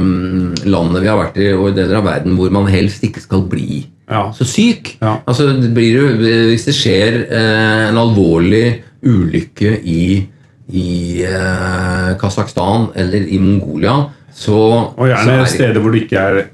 [0.69, 3.45] landene vi har vært i, og i deler av verden hvor man helst ikke skal
[3.51, 4.27] bli Ja.
[4.37, 4.97] så syk.
[5.01, 5.15] Ja.
[5.27, 6.09] Altså, det blir jo,
[6.51, 10.27] hvis det skjer eh, en alvorlig ulykke i,
[10.73, 10.89] i
[11.25, 13.97] eh, Kasakhstan eller i Mongolia,
[14.35, 14.59] så
[14.99, 16.45] Og gjerne så er- steder hvor det ikke er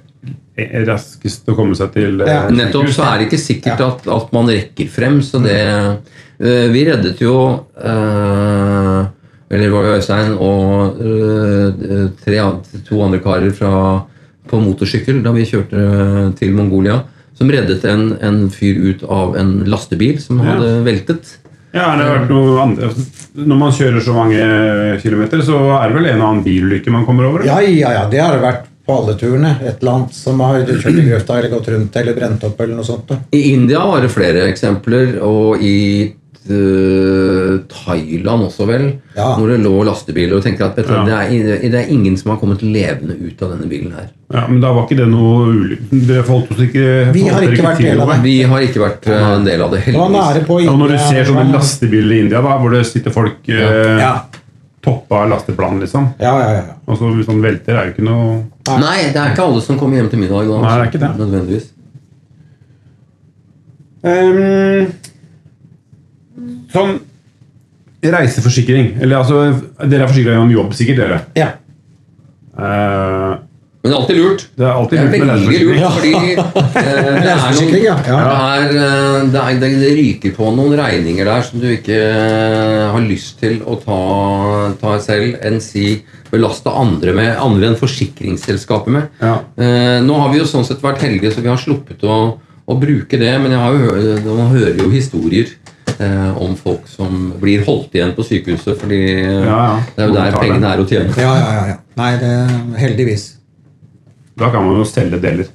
[0.61, 2.21] er raskest å komme seg til.
[2.21, 2.49] eh, Ja.
[2.53, 6.85] Nettopp, så er det ikke sikkert at, at man rekker frem, så det eh, Vi
[6.85, 9.07] reddet jo eh,
[9.51, 12.39] Eller var Øystein og eh, tre,
[12.87, 13.73] to andre karer fra,
[14.51, 17.01] på motorsykkel da vi kjørte eh, til Mongolia,
[17.35, 20.53] som reddet en, en fyr ut av en lastebil som Ja.
[20.55, 21.37] hadde veltet.
[21.73, 22.89] Ja, det har vært noe andre.
[23.39, 24.39] Når man kjører så mange
[25.03, 27.45] kilometer, så er det vel en og annen bilulykke man kommer over?
[27.47, 29.53] Ja, ja, ja, det har det vært på alle turene.
[29.63, 32.75] Et eller annet som har kjørt i grøfta eller gått rundt eller brent opp eller
[32.81, 33.07] noe sånt.
[33.13, 33.21] Da.
[33.39, 35.77] I India var det flere eksempler, og i
[36.11, 36.17] eh,
[36.49, 38.87] Thailand også, vel.
[39.17, 39.35] Ja.
[39.37, 40.39] Hvor det lå lastebiler.
[40.39, 41.05] Og tenkte at vet du, Ja.
[41.05, 44.09] det, er, det er ingen som har kommet levende ut av denne bilen her.
[44.33, 46.01] Ja, Men da var ikke det noe ulykke?
[46.09, 48.19] Dere holdt oss ikke Vi har ikke vært del av det.
[48.25, 50.47] Vi har ikke vært uh, en del av det, Det heldigvis.
[50.47, 53.99] på Ja, når du ser sånne lastebiler i India, da, hvor det sitter folk uh,
[54.01, 54.13] Ja,
[54.81, 56.53] toppa lasteplanen, liksom ja, ja.
[56.57, 56.79] ja.
[56.87, 59.77] Og så hvis han velter, er jo ikke noe Nei, det er ikke alle som
[59.81, 60.61] kommer hjem til middag da.
[60.63, 61.11] Nei, det er ikke det.
[61.19, 61.69] Nødvendigvis.
[64.07, 64.93] Ehm,
[66.73, 66.99] Sånn
[68.01, 69.41] reiseforsikring Eller altså
[69.85, 71.21] Dere er forsikra gjennom jobb, sikkert, dere.
[71.37, 71.51] ja.
[72.61, 73.35] Eh,
[73.83, 74.43] Men det er alltid lurt.
[74.61, 76.41] det er alltid Det er lurt med veldig lurt, reiseforsikring.
[76.41, 77.95] fordi eh, det, er noen, Ja.
[78.05, 81.97] det, er, eh, det, er, det, det ryker på noen regninger der som du ikke
[81.97, 84.01] eh, har lyst til å ta,
[84.83, 89.09] ta selv, enn si belaste andre med, andre enn forsikringsselskapet med.
[89.25, 89.39] Ja.
[89.59, 92.19] Eh, nå har vi jo sånn sett vært heldige, så vi har sluppet å,
[92.71, 95.49] å bruke det, men jeg har jo, man hører jo historier
[96.01, 99.79] eh, om folk som blir holdt igjen på sykehuset, fordi eh, Ja, ja.
[99.97, 101.15] det er jo der Må pengene er å tjene.
[101.17, 101.79] ja, ja, ja, ja.
[102.01, 102.35] Nei, det
[102.81, 103.25] heldigvis.
[104.41, 105.47] Da kan man jo selge deler.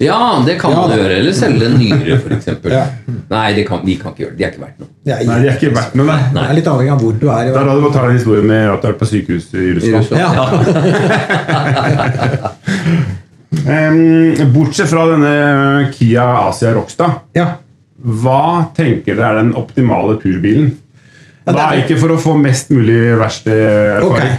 [0.00, 0.16] Ja,
[0.46, 1.14] det kan Ja, man gjøre.
[1.20, 2.46] Eller selge en nyre, f.eks.
[2.72, 2.84] Ja.
[3.30, 4.38] Nei, det kan, vi kan ikke gjøre det.
[4.40, 4.88] De er ikke verdt noe.
[5.04, 6.20] Det er, Nei, de er ikke verdt noe, nei.
[6.34, 7.42] det er litt avhengig av hvor du er.
[7.44, 9.74] i Da hadde du fortalt en historie med at du er på sykehus i I
[9.76, 9.96] Russland.
[10.00, 10.20] Russland.
[10.24, 10.30] Ja.
[13.90, 15.32] um, bortsett fra denne
[15.96, 17.46] Kia Asia Rockstad, Ja.
[18.04, 20.70] Hva tenker dere er den optimale turbilen?
[21.46, 23.50] Ja, det Da er- er ikke for å få mest mulig verste
[24.04, 24.38] Okay.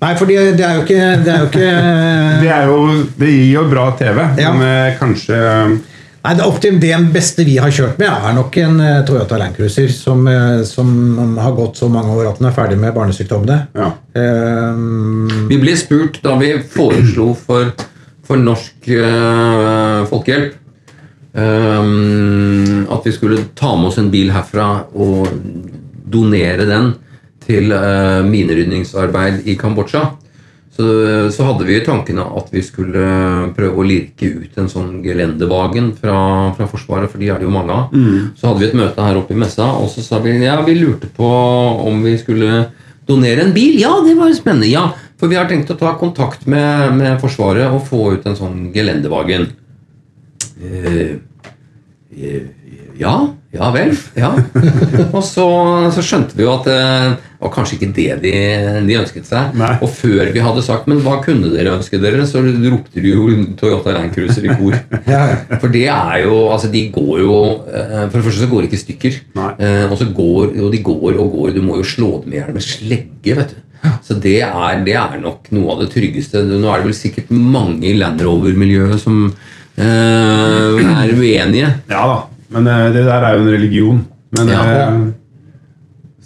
[0.00, 1.70] Nei, for det det er jo ikke Det, er jo ikke,
[2.42, 4.52] Det, er jo, det gir jo bra TV, Ja.
[4.52, 5.80] men eh, kanskje
[6.22, 9.54] Nei, det, optim, det beste vi har kjørt med, er nok en eh, Toyota Land
[9.56, 13.56] Cruiser som, eh, som har gått så mange år at den er ferdig med barnesykdommene.
[13.74, 13.86] Ja.
[14.14, 17.72] Eh, Vi ble spurt da vi foreslo for,
[18.28, 20.59] for Norsk uh, Folkehjelp
[21.32, 25.28] Ehm, at vi skulle ta med oss en bil herfra og
[26.10, 26.94] donere den
[27.46, 30.02] til uh, minerydningsarbeid i Kambodsja.
[30.70, 30.86] Så,
[31.34, 33.02] så hadde vi i tankene at vi skulle
[33.56, 36.16] prøve å lirke ut en sånn gelendevagen fra,
[36.56, 37.90] fra Forsvaret, for de er det jo mange av.
[38.38, 40.78] Så hadde vi et møte her oppe i messa, og så sa vi ja, vi
[40.78, 42.68] lurte på om vi skulle
[43.10, 43.76] donere en bil.
[43.82, 44.70] Ja, det var jo spennende.
[44.70, 44.86] ja,
[45.20, 48.70] For vi har tenkt å ta kontakt med, med Forsvaret og få ut en sånn
[48.72, 49.50] gelendevagen.
[50.60, 51.16] Eh,
[53.00, 53.14] ja,
[53.54, 53.92] ja vel.
[54.18, 54.30] Ja.
[55.16, 55.46] Og så,
[55.94, 58.32] så skjønte vi jo at eh, det var kanskje ikke det de,
[58.84, 59.54] de ønsket seg.
[59.56, 59.70] Nei.
[59.80, 63.30] Og før vi hadde sagt 'men hva kunne dere ønske dere', så ropte de jo
[63.56, 64.76] Toyota Land Cruiser i kor.
[65.10, 65.22] Ja.
[65.62, 67.36] For det er jo Altså, de går jo
[67.66, 69.16] eh, For det første så går de ikke i stykker.
[69.56, 71.54] Eh, og så går jo de går og går.
[71.56, 73.58] Du må jo slå dem i hjel med slegge, vet du.
[74.04, 76.42] Så det er, det er nok noe av det tryggeste.
[76.44, 79.30] Nå er det vel sikkert mange i Land Rover-miljøet som
[79.78, 81.70] er uenige.
[81.90, 82.18] Ja da,
[82.54, 84.00] men eh, det der er jo en religion.
[84.36, 84.62] Men, Ja.
[84.62, 85.00] eh,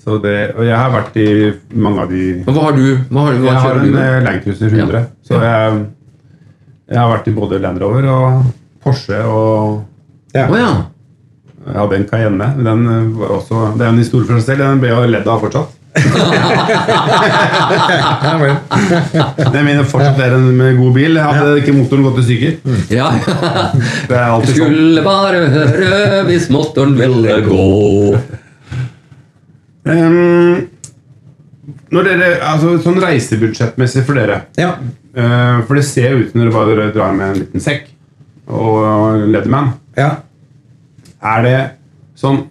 [0.05, 2.99] så det, og jeg har vært i mange av de Men hva har du?
[3.11, 5.05] Hva har, hva Jeg har en eh, 100, Ja.
[5.25, 5.87] så jeg,
[6.91, 8.45] jeg har vært i både Land Rover og
[8.85, 9.85] Porsche og
[10.35, 10.49] Ja.
[10.51, 10.73] Oh, ja.
[11.67, 12.51] jeg hadde en Cayenne.
[12.65, 14.67] Den eh, var også, det er en historie for seg selv.
[14.69, 15.73] Den ble jo ledd av fortsatt.
[18.25, 19.29] Ja.
[19.55, 21.19] Jeg mener fortsatt det er en med god bil.
[21.23, 22.53] Hadde ikke motoren gått i stykker.
[22.95, 23.11] ja.
[24.09, 24.75] Det er alltid sånn.
[24.75, 27.67] Skulle bare høre hvis motoren ville gå.
[29.85, 30.69] Um,
[31.93, 34.71] når dere, altså Sånn reisebudsjettmessig for dere Ja.
[34.81, 37.91] uh, For det ser ut når dere bare drar med en liten sekk
[38.49, 39.71] og Leatherman.
[39.97, 40.11] ja.
[41.25, 41.59] Er det
[42.21, 42.43] sånn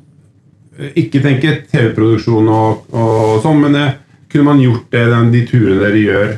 [0.98, 3.90] Ikke tenke TV-produksjon og, og sånn, men det,
[4.34, 6.32] kunne man gjort det den, de turene dere gjør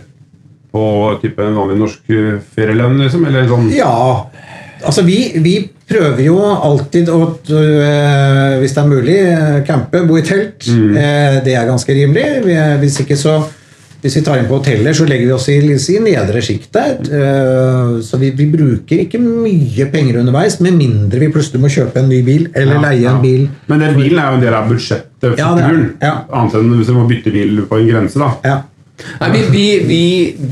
[0.76, 0.88] på
[1.22, 3.24] type en vanlig norsk eh, ferielønn, liksom?
[3.30, 3.94] Eller sånn Ja,
[4.84, 5.56] altså vi, vi
[5.88, 7.20] prøver jo alltid å,
[7.56, 9.20] øh, hvis det er mulig,
[9.70, 10.68] campe, bo i telt.
[10.68, 12.42] Eh, det er ganske rimelig.
[12.44, 13.38] Vi, hvis ikke så
[14.06, 17.08] hvis vi tar inn på hoteller, så legger vi oss i, i nedre sjiktet.
[17.10, 22.04] Eh, så vi, vi bruker ikke mye penger underveis, med mindre vi plutselig må kjøpe
[22.04, 23.16] en ny bil eller Ja, leie ja.
[23.16, 23.48] en bil.
[23.72, 25.90] Men den bilen er jo en del av budsjettet for Ja, er turen.
[26.04, 26.14] Ja.
[26.38, 28.30] Annet enn hvis du må bytte bil på en grense, da.
[28.46, 28.62] Ja.
[29.20, 30.04] Nei, vi vi, vi,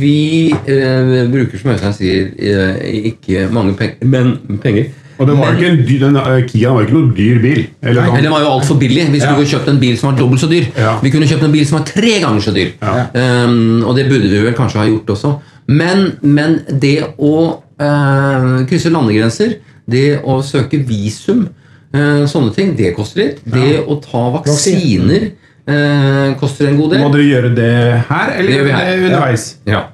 [0.01, 0.15] vi
[0.51, 2.81] eh, bruker, som Øystein sier, eh,
[3.13, 4.33] ikke mange penger, men
[4.65, 4.89] penger.
[5.23, 6.17] Og det var jo ikke en dyr, den
[6.49, 7.61] Kiaen var ikke noe dyr bil.
[7.79, 8.25] Eller sånn.
[8.25, 9.05] den var jo altfor billig.
[9.13, 9.51] Vi skulle ja.
[9.53, 10.67] kjøpt en bil som var dobbelt så dyr.
[10.75, 10.97] Ja.
[10.99, 12.73] Vi kunne kjøpt en bil som var tre ganger så dyr.
[12.83, 13.05] Ja.
[13.15, 15.33] Um, og det burde vi vel kanskje ha gjort også.
[15.71, 19.55] Men, men det å uh, krysse landegrenser,
[19.87, 21.47] det å søke visum,
[21.95, 23.41] uh, sånne ting, det koster litt.
[23.47, 27.07] Det å ta vaksiner uh, koster en god del.
[27.07, 27.73] Må dere gjøre det
[28.11, 29.49] her, eller gjør vi det underveis?
[29.71, 29.87] Ja.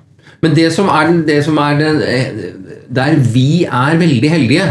[0.43, 2.27] Men det som er, det som er den, eh,
[2.89, 4.67] Der vi er veldig heldige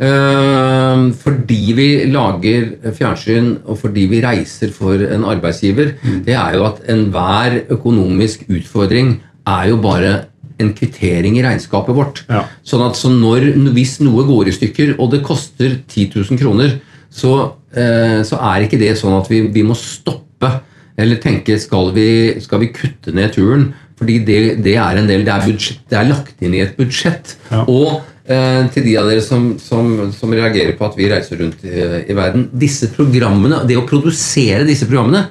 [0.00, 6.24] eh, fordi vi lager fjernsyn og fordi vi reiser for en arbeidsgiver, Mm.
[6.24, 10.24] det er jo at enhver økonomisk utfordring er jo bare
[10.60, 12.24] en kvittering i regnskapet vårt.
[12.28, 12.44] Ja.
[12.66, 16.80] Sånn at så når, hvis noe går i stykker, og det koster 10 000 kroner,
[17.10, 20.50] så, uh, så er ikke det sånn at vi, vi må stoppe
[20.98, 22.08] eller tenke skal vi,
[22.42, 23.68] skal vi kutte ned turen?
[23.98, 26.76] Fordi det, det er en del, det er, budsjett, det er lagt inn i et
[26.78, 27.36] budsjett.
[27.50, 27.64] Ja.
[27.70, 31.74] Og til de av dere som, som, som reagerer på at vi reiser rundt i,
[32.04, 35.22] i verden Disse programmene, det å produsere disse programmene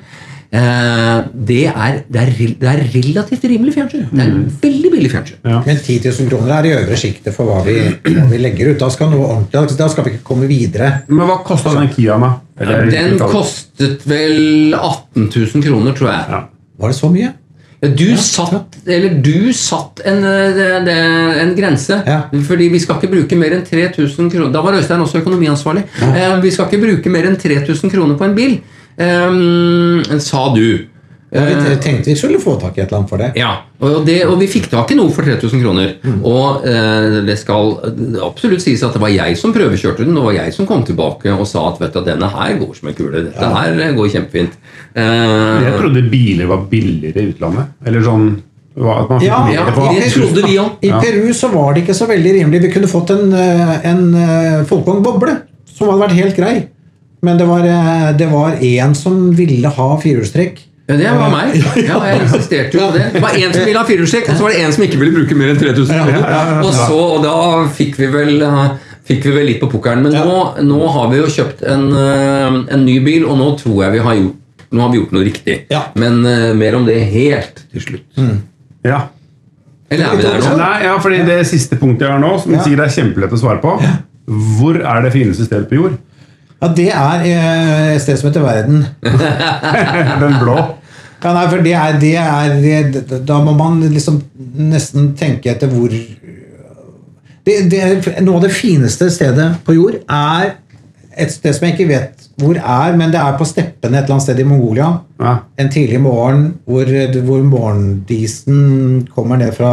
[0.49, 4.07] eh, det, er, det, er, det er relativt rimelig fjernsyn.
[4.11, 4.33] Det er
[4.63, 5.39] veldig billig fjernsyn.
[5.43, 5.61] Ja.
[5.67, 7.77] Men 10 000 kroner er i øvre sjiktet for hva vi,
[8.07, 8.81] hva vi legger ut.
[8.81, 10.93] Da skal, noe ordentlig, da skal vi ikke komme videre.
[11.11, 12.77] Men hva kosta den Kiaen, da?
[12.89, 16.29] Den kostet vel 18 000 kroner, tror jeg.
[16.33, 16.45] ja.
[16.77, 17.33] Var det så mye?
[17.77, 21.99] Du satt, eller du satt en, eh, en grense.
[22.07, 22.23] Ja.
[22.47, 24.51] Fordi vi skal ikke bruke mer enn 3000 kroner.
[24.51, 25.83] Da var Øystein også økonomiansvarlig.
[26.01, 26.39] Ja.
[26.41, 28.59] vi skal ikke bruke mer enn 3000 kroner på en bil,
[28.97, 30.87] eh, sa du.
[31.27, 33.33] Ja, vi Eh, tenkte vi skulle få tak i et eller annet for det.
[33.35, 33.49] ja,
[33.81, 35.89] og, det, og vi fikk tak i noe for 3000 kroner.
[36.23, 37.73] Og eh, det skal
[38.23, 40.85] absolutt sies at det var jeg som prøvekjørte den, og det var jeg som kom
[40.87, 43.25] tilbake og sa at vet du, denne her går som en kule.
[43.27, 44.55] Dette her eh, går kjempefint.
[44.95, 47.73] Eh, Jeg trodde biler var billigere i utlandet.
[47.85, 48.29] Eller sånn
[48.77, 49.65] at man fikk Ja, ja,
[49.99, 50.79] det trodde vi òg.
[50.85, 52.61] I Peru så var det ikke så veldig rimelig.
[52.69, 55.41] Vi kunne fått en, eh, en Folkong boble,
[55.75, 56.55] som hadde vært helt grei.
[57.21, 60.63] Men det var, én en som ville ha firehjulstrekk.
[60.87, 61.55] Ja, det var meg.
[61.83, 63.07] Ja, jeg insisterte jo på det.
[63.17, 65.15] Det var en som ville ha firehjulstrekk, og så var det en som ikke ville
[65.17, 66.61] bruke mer enn 3000 kroner.
[66.61, 67.33] Og, så, og da
[67.75, 68.61] fikk vi vel eh,
[69.07, 70.01] Fikk vi vel litt på pukkelen.
[70.03, 73.85] Men nå, nå har vi jo kjøpt en, eh, en ny bil, og nå tror
[73.85, 75.55] jeg vi har gjort, nå har vi gjort noe riktig.
[75.71, 75.85] Ja.
[75.95, 78.19] Men uh, mer om det helt til slutt.
[78.83, 79.05] Ja.
[79.87, 80.57] Eller er vi der nå?
[80.59, 82.59] Nei, ja, fordi Det siste punktet jeg har nå, som Ja.
[82.65, 83.77] sikkert er kjempelett å svare på
[84.59, 85.95] Hvor er det fineste stedet på jord?
[86.59, 88.81] Ja, det er eh, et sted som heter Verden.
[90.23, 90.57] Den blå.
[91.23, 94.19] Ja, nei, for det er, det er det, Da må man liksom
[94.57, 97.81] nesten tenke etter hvor det, det
[98.21, 100.55] Noe av det fineste stedet på jord er
[101.17, 104.13] et sted som jeg ikke vet hvor er, men det er på steppene et eller
[104.19, 104.91] annet sted i Mongolia.
[105.17, 105.31] Ja.
[105.57, 106.85] En tidlig morgen hvor,
[107.25, 109.71] hvor morgendisen kommer ned fra,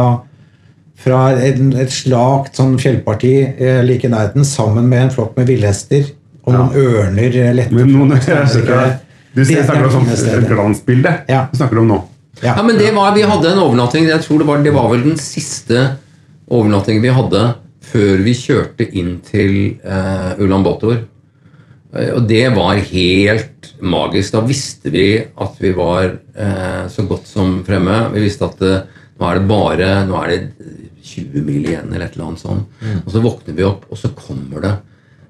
[0.97, 5.45] fra et, et slakt sånn fjellparti eh, like i nærheten, sammen med en flokk med
[5.51, 6.07] villhester
[6.45, 8.89] og noen ørner eh, lette noen, fra-
[9.35, 11.11] du Det er snakker om sånn glansbilde.
[11.27, 11.45] Ja.
[11.51, 11.97] Du snakker om nå.
[12.43, 14.07] Ja, men det var, Vi hadde en overnatting.
[14.07, 15.97] Jeg tror det var, det var vel den siste
[16.51, 17.43] overnattingen vi hadde
[17.85, 19.51] før vi kjørte inn til
[19.83, 21.03] uh, Ulan Bator.
[21.93, 24.35] Eh, Og det var helt magisk.
[24.35, 28.05] Da visste vi at vi var uh, så godt som fremme.
[28.15, 28.81] Vi visste at uh,
[29.15, 30.41] nå er det bare nå er det
[31.05, 32.83] 20 mil igjen, eller et eller annet sånt.
[33.05, 34.73] Og så våkner vi opp, og så kommer det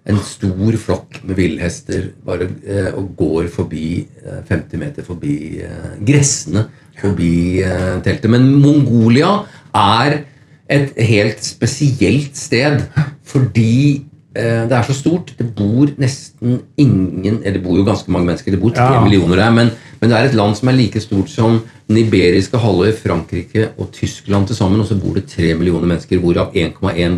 [0.06, 3.86] en stor flokk med villhester bare, eh, og går forbi
[4.22, 6.68] eh, 50 meter forbi eh, gressene
[7.02, 8.30] forbi eh, teltet.
[8.30, 9.32] Men Mongolia
[9.76, 10.20] er
[10.70, 12.84] et helt spesielt sted
[13.26, 14.06] fordi
[14.38, 15.34] eh, det er så stort.
[15.40, 19.02] Det bor nesten ingen Eller det bor jo ganske mange mennesker, det bor tre Ja.
[19.04, 19.52] millioner der.
[19.58, 19.72] Men,
[20.06, 21.56] men det er et land som er like stort som
[21.90, 24.84] den iberiske halvøy, Frankrike og Tyskland til sammen.
[24.84, 27.16] Og så bor det tre millioner mennesker, hvorav 1,1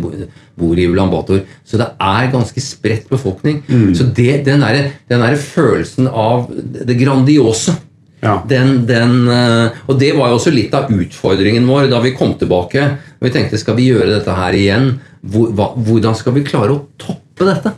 [0.56, 1.42] bor i Ulan Bator.
[1.68, 3.60] Så det er ganske spredt befolkning.
[3.96, 6.48] Så det, den, der, følelsen av
[6.88, 7.76] det grandiose
[8.18, 8.40] Ja.
[8.48, 12.32] den, den, eh, og det var jo også litt av utfordringen vår da vi kom
[12.34, 12.82] tilbake.
[13.20, 14.88] og Vi tenkte skal vi gjøre dette her igjen?
[15.22, 17.76] Hvordan skal vi klare å toppe dette?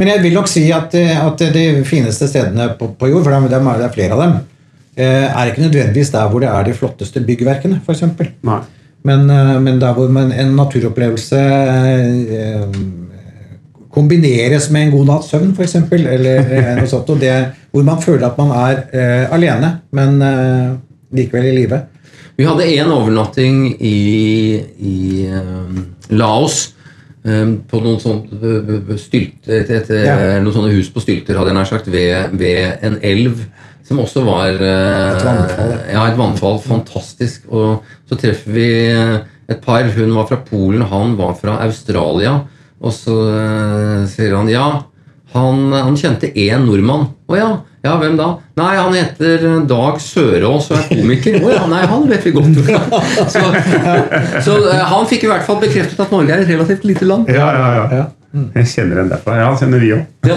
[0.00, 3.48] Men jeg vil nok si at, eh, at de fineste stedene på, på jord, for
[3.48, 4.38] det er, er flere av dem,
[4.96, 8.04] eh, er ikke nødvendigvis der hvor det er de flotteste byggverkene, f.eks.
[9.04, 11.40] Men, eh, men der hvor man, en naturopplevelse
[12.40, 12.66] eh,
[13.92, 17.34] kombineres med en god natts søvn, f.eks., eller noe sånt, og det,
[17.70, 20.14] hvor man føler at man er alene, men
[21.12, 21.82] likevel i live.
[22.40, 23.98] Vi hadde én overnatting i,
[24.80, 24.96] i
[26.16, 26.70] Laos.
[27.24, 30.16] Eh, på noen sånne stylter, et, et, Ja.
[30.42, 33.44] noen sånne hus på stylter, hadde jeg nær sagt, ved, ved en elv.
[33.82, 36.04] Som også var eh, Et vannfall, ja.
[36.06, 36.58] Et vannfall.
[36.64, 37.48] Fantastisk.
[37.50, 39.18] Og så treffer vi eh,
[39.50, 39.82] et par.
[39.96, 42.38] Hun var fra Polen, han var fra Australia.
[42.82, 44.68] Og så eh, sier han ja,
[45.32, 47.06] han, han kjente én nordmann.
[47.28, 47.50] Å ja,
[47.82, 48.28] ja, hvem da?
[48.60, 51.38] Nei, han heter Dag Sørås og er komiker.
[51.42, 52.60] Å ja, nei, han vet vi godt.
[53.34, 53.42] så
[54.44, 57.30] så eh, han fikk i hvert fall bekreftet at Norge er et relativt lite land.
[57.32, 57.86] Ja, ja, ja.
[58.02, 58.04] Ja.
[58.56, 59.40] Jeg kjenner den derfra.
[59.42, 60.02] Ja, kjenner vi òg.
[60.24, 60.36] Ja.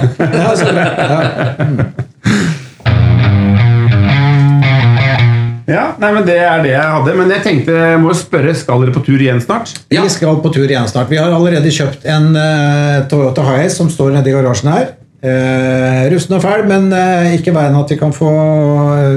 [5.67, 5.75] Ja, ja.
[5.75, 7.15] Ja, nei, men Det er det jeg hadde.
[7.17, 9.71] Men jeg tenkte, jeg må spørre, skal dere på tur igjen snart?
[9.93, 10.03] Ja.
[10.05, 11.09] Vi skal på tur igjen snart.
[11.09, 14.93] Vi har allerede kjøpt en uh, Toyota Hiace som står nede i garasjen her.
[15.25, 18.29] Uh, rusten og fæl, men uh, ikke verre enn at vi kan få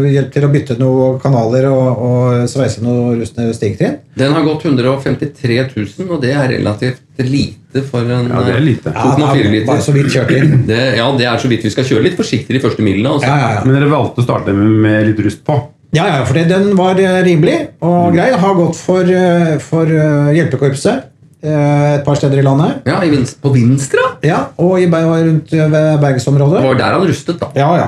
[0.08, 3.98] hjelp til å bytte noen kanaler og, og sveise noen rustne stigtrinn.
[4.16, 8.64] Den har gått 153 000, og det er relativt lite for en Ja, det er
[8.64, 8.88] lite.
[8.88, 9.82] eh, 2,4 bare liter.
[9.84, 10.62] så vidt kjørt inn.
[10.70, 13.18] Det, ja, det er så vidt vi skal kjøre litt forsiktig de første milene.
[13.18, 13.28] Altså.
[13.28, 13.66] Ja, ja, ja.
[13.68, 15.58] Men dere valgte å starte med, med litt rust på.
[15.96, 18.28] Ja, ja, for den var eh, rimelig og grei.
[18.36, 21.06] Har gått for, eh, for eh, hjelpekorpset
[21.38, 22.80] et par steder i landet.
[22.88, 24.16] Ja, i vinst, på Vinstra?
[24.26, 26.64] Ja, Og i, rundt Det Bergensområdet.
[26.64, 27.46] var der han rustet, da.
[27.54, 27.86] Ja, ja.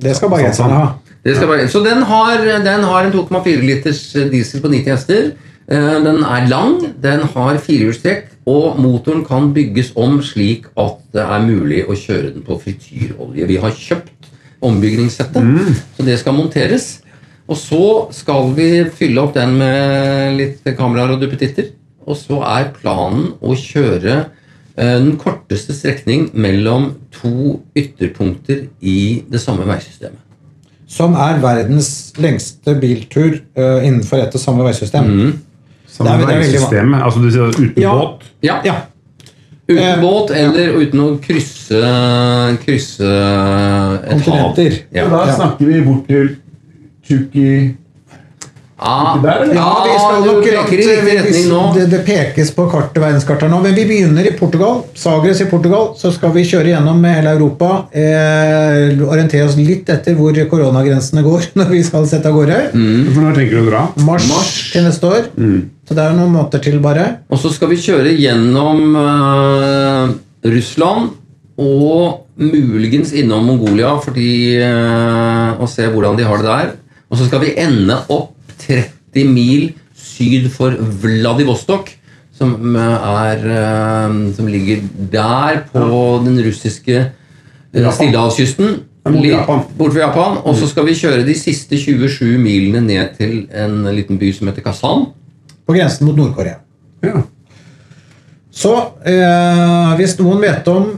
[0.00, 0.86] Det skal bergenserne ha.
[1.22, 4.00] Det skal bare, så den har, den har en 2,4 liters
[4.32, 5.28] diesel på 90 hester.
[5.68, 11.44] Den er lang, den har firehjulstrekk, og motoren kan bygges om slik at det er
[11.44, 13.50] mulig å kjøre den på frityrolje.
[13.52, 14.32] Vi har kjøpt
[14.64, 16.88] ombygningssettet, så det skal monteres.
[17.48, 17.82] Og så
[18.12, 21.70] skal vi fylle opp den med litt kameraer og duppetitter.
[22.08, 24.14] Og så er planen å kjøre
[24.76, 30.20] eh, den korteste strekning mellom to ytterpunkter i det samme veisystemet.
[30.88, 35.34] Som er verdens lengste biltur uh, innenfor ett og samme veisystem.
[35.84, 37.02] Samme Det er- veisystemet.
[37.04, 37.92] Altså du sier uten Ja.
[37.92, 38.24] båt.
[38.42, 38.76] Ja, Ja.
[39.68, 41.80] Uten Eh, båt eller uten å krysse,
[42.64, 44.56] krysse et hav.
[44.96, 45.08] Ja.
[45.12, 46.36] Da snakker vi bort til
[47.08, 47.74] Tjuki
[48.78, 51.62] Ah, der, ja, Ja, vi skal nok i rett- riktig retning nå.
[51.74, 54.84] Det, det pekes på kartet, verdenskartet nå, men vi begynner i Portugal.
[54.94, 55.88] Sagres i Portugal.
[55.98, 57.88] Så skal vi kjøre gjennom hele Europa.
[57.90, 62.60] Eh, orientere oss litt etter hvor koronagrensene går når vi skal sette av gårde.
[62.70, 63.82] For når tenker du å dra?
[64.06, 64.30] Mars,
[64.70, 65.26] til neste år.
[65.34, 67.08] Så det er noen måneder til, bare.
[67.34, 70.14] Og så skal vi kjøre gjennom uh,
[70.46, 71.16] Russland
[71.58, 74.30] og muligens innom Mongolia fordi,
[74.62, 76.76] uh, og se hvordan de har det der.
[77.08, 78.34] Og så skal vi ende opp
[78.64, 81.90] 30 mil syd for Vladivostok,
[82.38, 88.84] som, er, eh, som ligger der på den russiske eh, stillehavskysten.
[89.08, 90.38] Bort fra Japan.
[90.44, 94.50] Og så skal vi kjøre de siste 27 milene ned til en liten by som
[94.50, 95.08] heter Kazan.
[95.66, 96.60] På grensen mot Nord-Korea.
[97.02, 97.22] Ja.
[98.52, 98.74] Så
[99.06, 100.90] eh, hvis noen vet om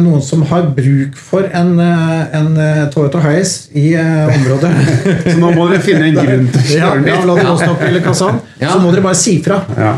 [0.00, 4.70] noen som har bruk for en, eh, en eh, Toyota Hiace i eh, området
[5.26, 7.04] Så nå må dere finne en grunn til å ja, kjøre den
[7.98, 8.08] dit.
[8.16, 9.60] Så må dere bare si fra.
[9.76, 9.92] Ja.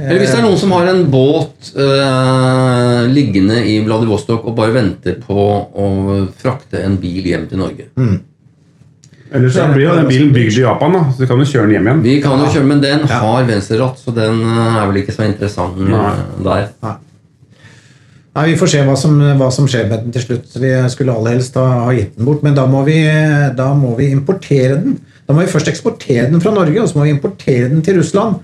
[0.00, 4.72] Eller hvis det er noen som har en båt eh, liggende i Vladivostok og bare
[4.78, 5.88] venter på å
[6.40, 7.90] frakte en bil hjem til Norge.
[9.32, 11.68] Ellers så blir jo den bilen bygd i Japan, da, så du kan jo kjøre
[11.68, 12.02] den hjem igjen.
[12.04, 15.24] Vi kan jo kjøre, men den har venstreratt, så den eh, er vel ikke så
[15.28, 16.12] interessant eh, Nei.
[16.44, 16.68] der.
[16.84, 16.96] Nei,
[18.32, 20.54] Vi får se hva som, hva som skjer med den til slutt.
[20.56, 23.02] Vi skulle aller helst ha, ha gitt den bort, men da må, vi,
[23.58, 24.96] da må vi importere den.
[25.28, 28.00] Da må vi først eksportere den fra Norge, og så må vi importere den til
[28.00, 28.40] Russland.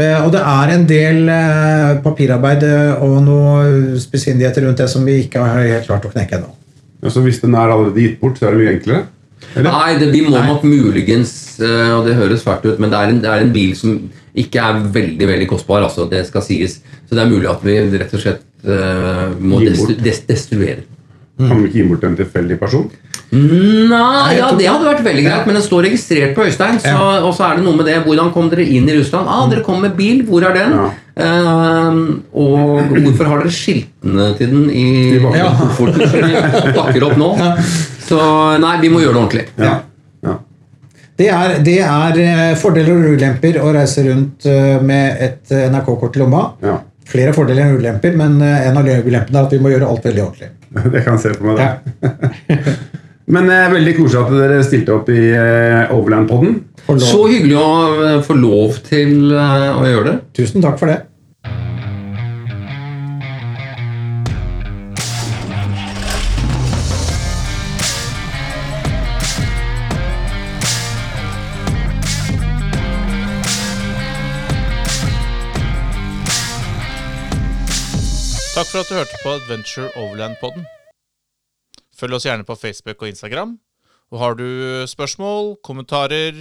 [0.00, 5.04] Eh, og det er en del eh, papirarbeid eh, og noe spissfindigheter rundt det som
[5.06, 6.52] vi ikke har helt klart å knekke ennå.
[7.10, 9.02] Så hvis den er allerede gitt bort, så er det mye enklere.
[9.56, 9.72] Eller?
[9.72, 11.32] Nei, det, vi må nok muligens
[11.64, 13.94] Og det høres fælt ut, men det er, en, det er en bil som
[14.38, 15.82] ikke er veldig veldig kostbar.
[15.86, 16.76] Altså, det skal sies.
[17.08, 20.84] Så det er mulig at vi rett og slett må destru des destruere.
[21.40, 22.90] Kan du ikke gi bort en tilfeldig person?
[23.30, 26.80] Nei, ja, det hadde vært veldig greit, men den står registrert på Øystein.
[26.82, 28.00] Så, Og så er det noe med det.
[28.02, 29.30] Hvordan kom dere inn i Russland?
[29.30, 30.24] Ah, Dere kom med bil.
[30.26, 30.74] Hvor er den?
[30.74, 30.88] Ja.
[31.20, 31.98] Uh,
[32.32, 36.26] og hvorfor har dere skiltene til den i, I kofferten som
[36.66, 37.30] vi pakker opp nå?
[38.08, 38.18] Så
[38.62, 39.46] nei, vi må gjøre det ordentlig.
[39.60, 39.74] Ja.
[40.26, 40.36] ja.
[41.20, 45.66] Det er, det er eh, fordeler og ulemper å reise rundt eh, med et eh,
[45.70, 46.46] NRK-kort i lomma.
[46.64, 46.78] Ja.
[47.10, 50.06] Flere fordeler enn ulemper, men eh, en av ulempene er at vi må gjøre alt
[50.10, 50.50] veldig ordentlig.
[50.94, 51.60] Det kan jeg se for meg.
[51.60, 52.66] det.
[53.30, 56.56] Men eh, veldig koselig at dere stilte opp i eh, Overland-podden.
[56.98, 57.68] Så hyggelig å
[58.08, 60.16] eh, få lov til eh, å gjøre det.
[60.40, 60.96] Tusen takk for det.
[78.60, 80.66] Takk for at du hørte på Adventure Overland-podden.
[81.96, 83.54] Følg oss gjerne på Facebook og Instagram.
[84.12, 84.44] Og har du
[84.84, 86.36] spørsmål, kommentarer,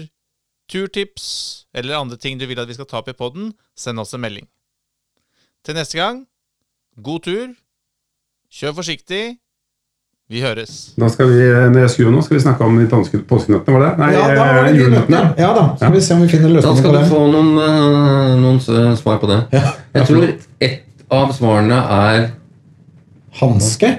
[0.67, 1.29] turtips
[1.71, 4.19] eller andre ting du vil at vi skal ta opp i podden, send oss en
[4.25, 4.49] melding.
[5.63, 6.25] Til neste gang,
[6.99, 7.53] god tur,
[8.51, 9.37] kjør forsiktig,
[10.27, 10.75] vi høres.
[10.99, 11.39] Da skal vi,
[11.71, 13.93] når jeg skrur nå, skal vi snakke om de danske påskenøttene, var det?
[14.03, 15.23] Nei, Ja, da var eh, det de julenøttene.
[15.23, 15.47] nøttene.
[15.47, 18.61] Ja da, skal vi se om vi finner Da skal du få noen, eh, noen
[18.99, 19.41] svar på det.
[19.55, 22.27] Jeg tror ett av svarene er
[23.39, 23.89] Hanske?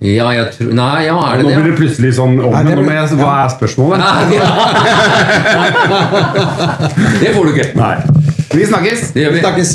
[0.00, 1.70] Ja, jeg tror Nei, ja, er Nå det Nå blir det?
[1.70, 4.00] det plutselig sånn om, Nei, det blir- jeg, Hva er spørsmålet?
[7.20, 7.68] Det får du ikke.
[7.76, 7.96] Nei.
[8.56, 9.10] Vi snakkes!
[9.14, 9.40] Det gjør vi.
[9.44, 9.70] Snakkes.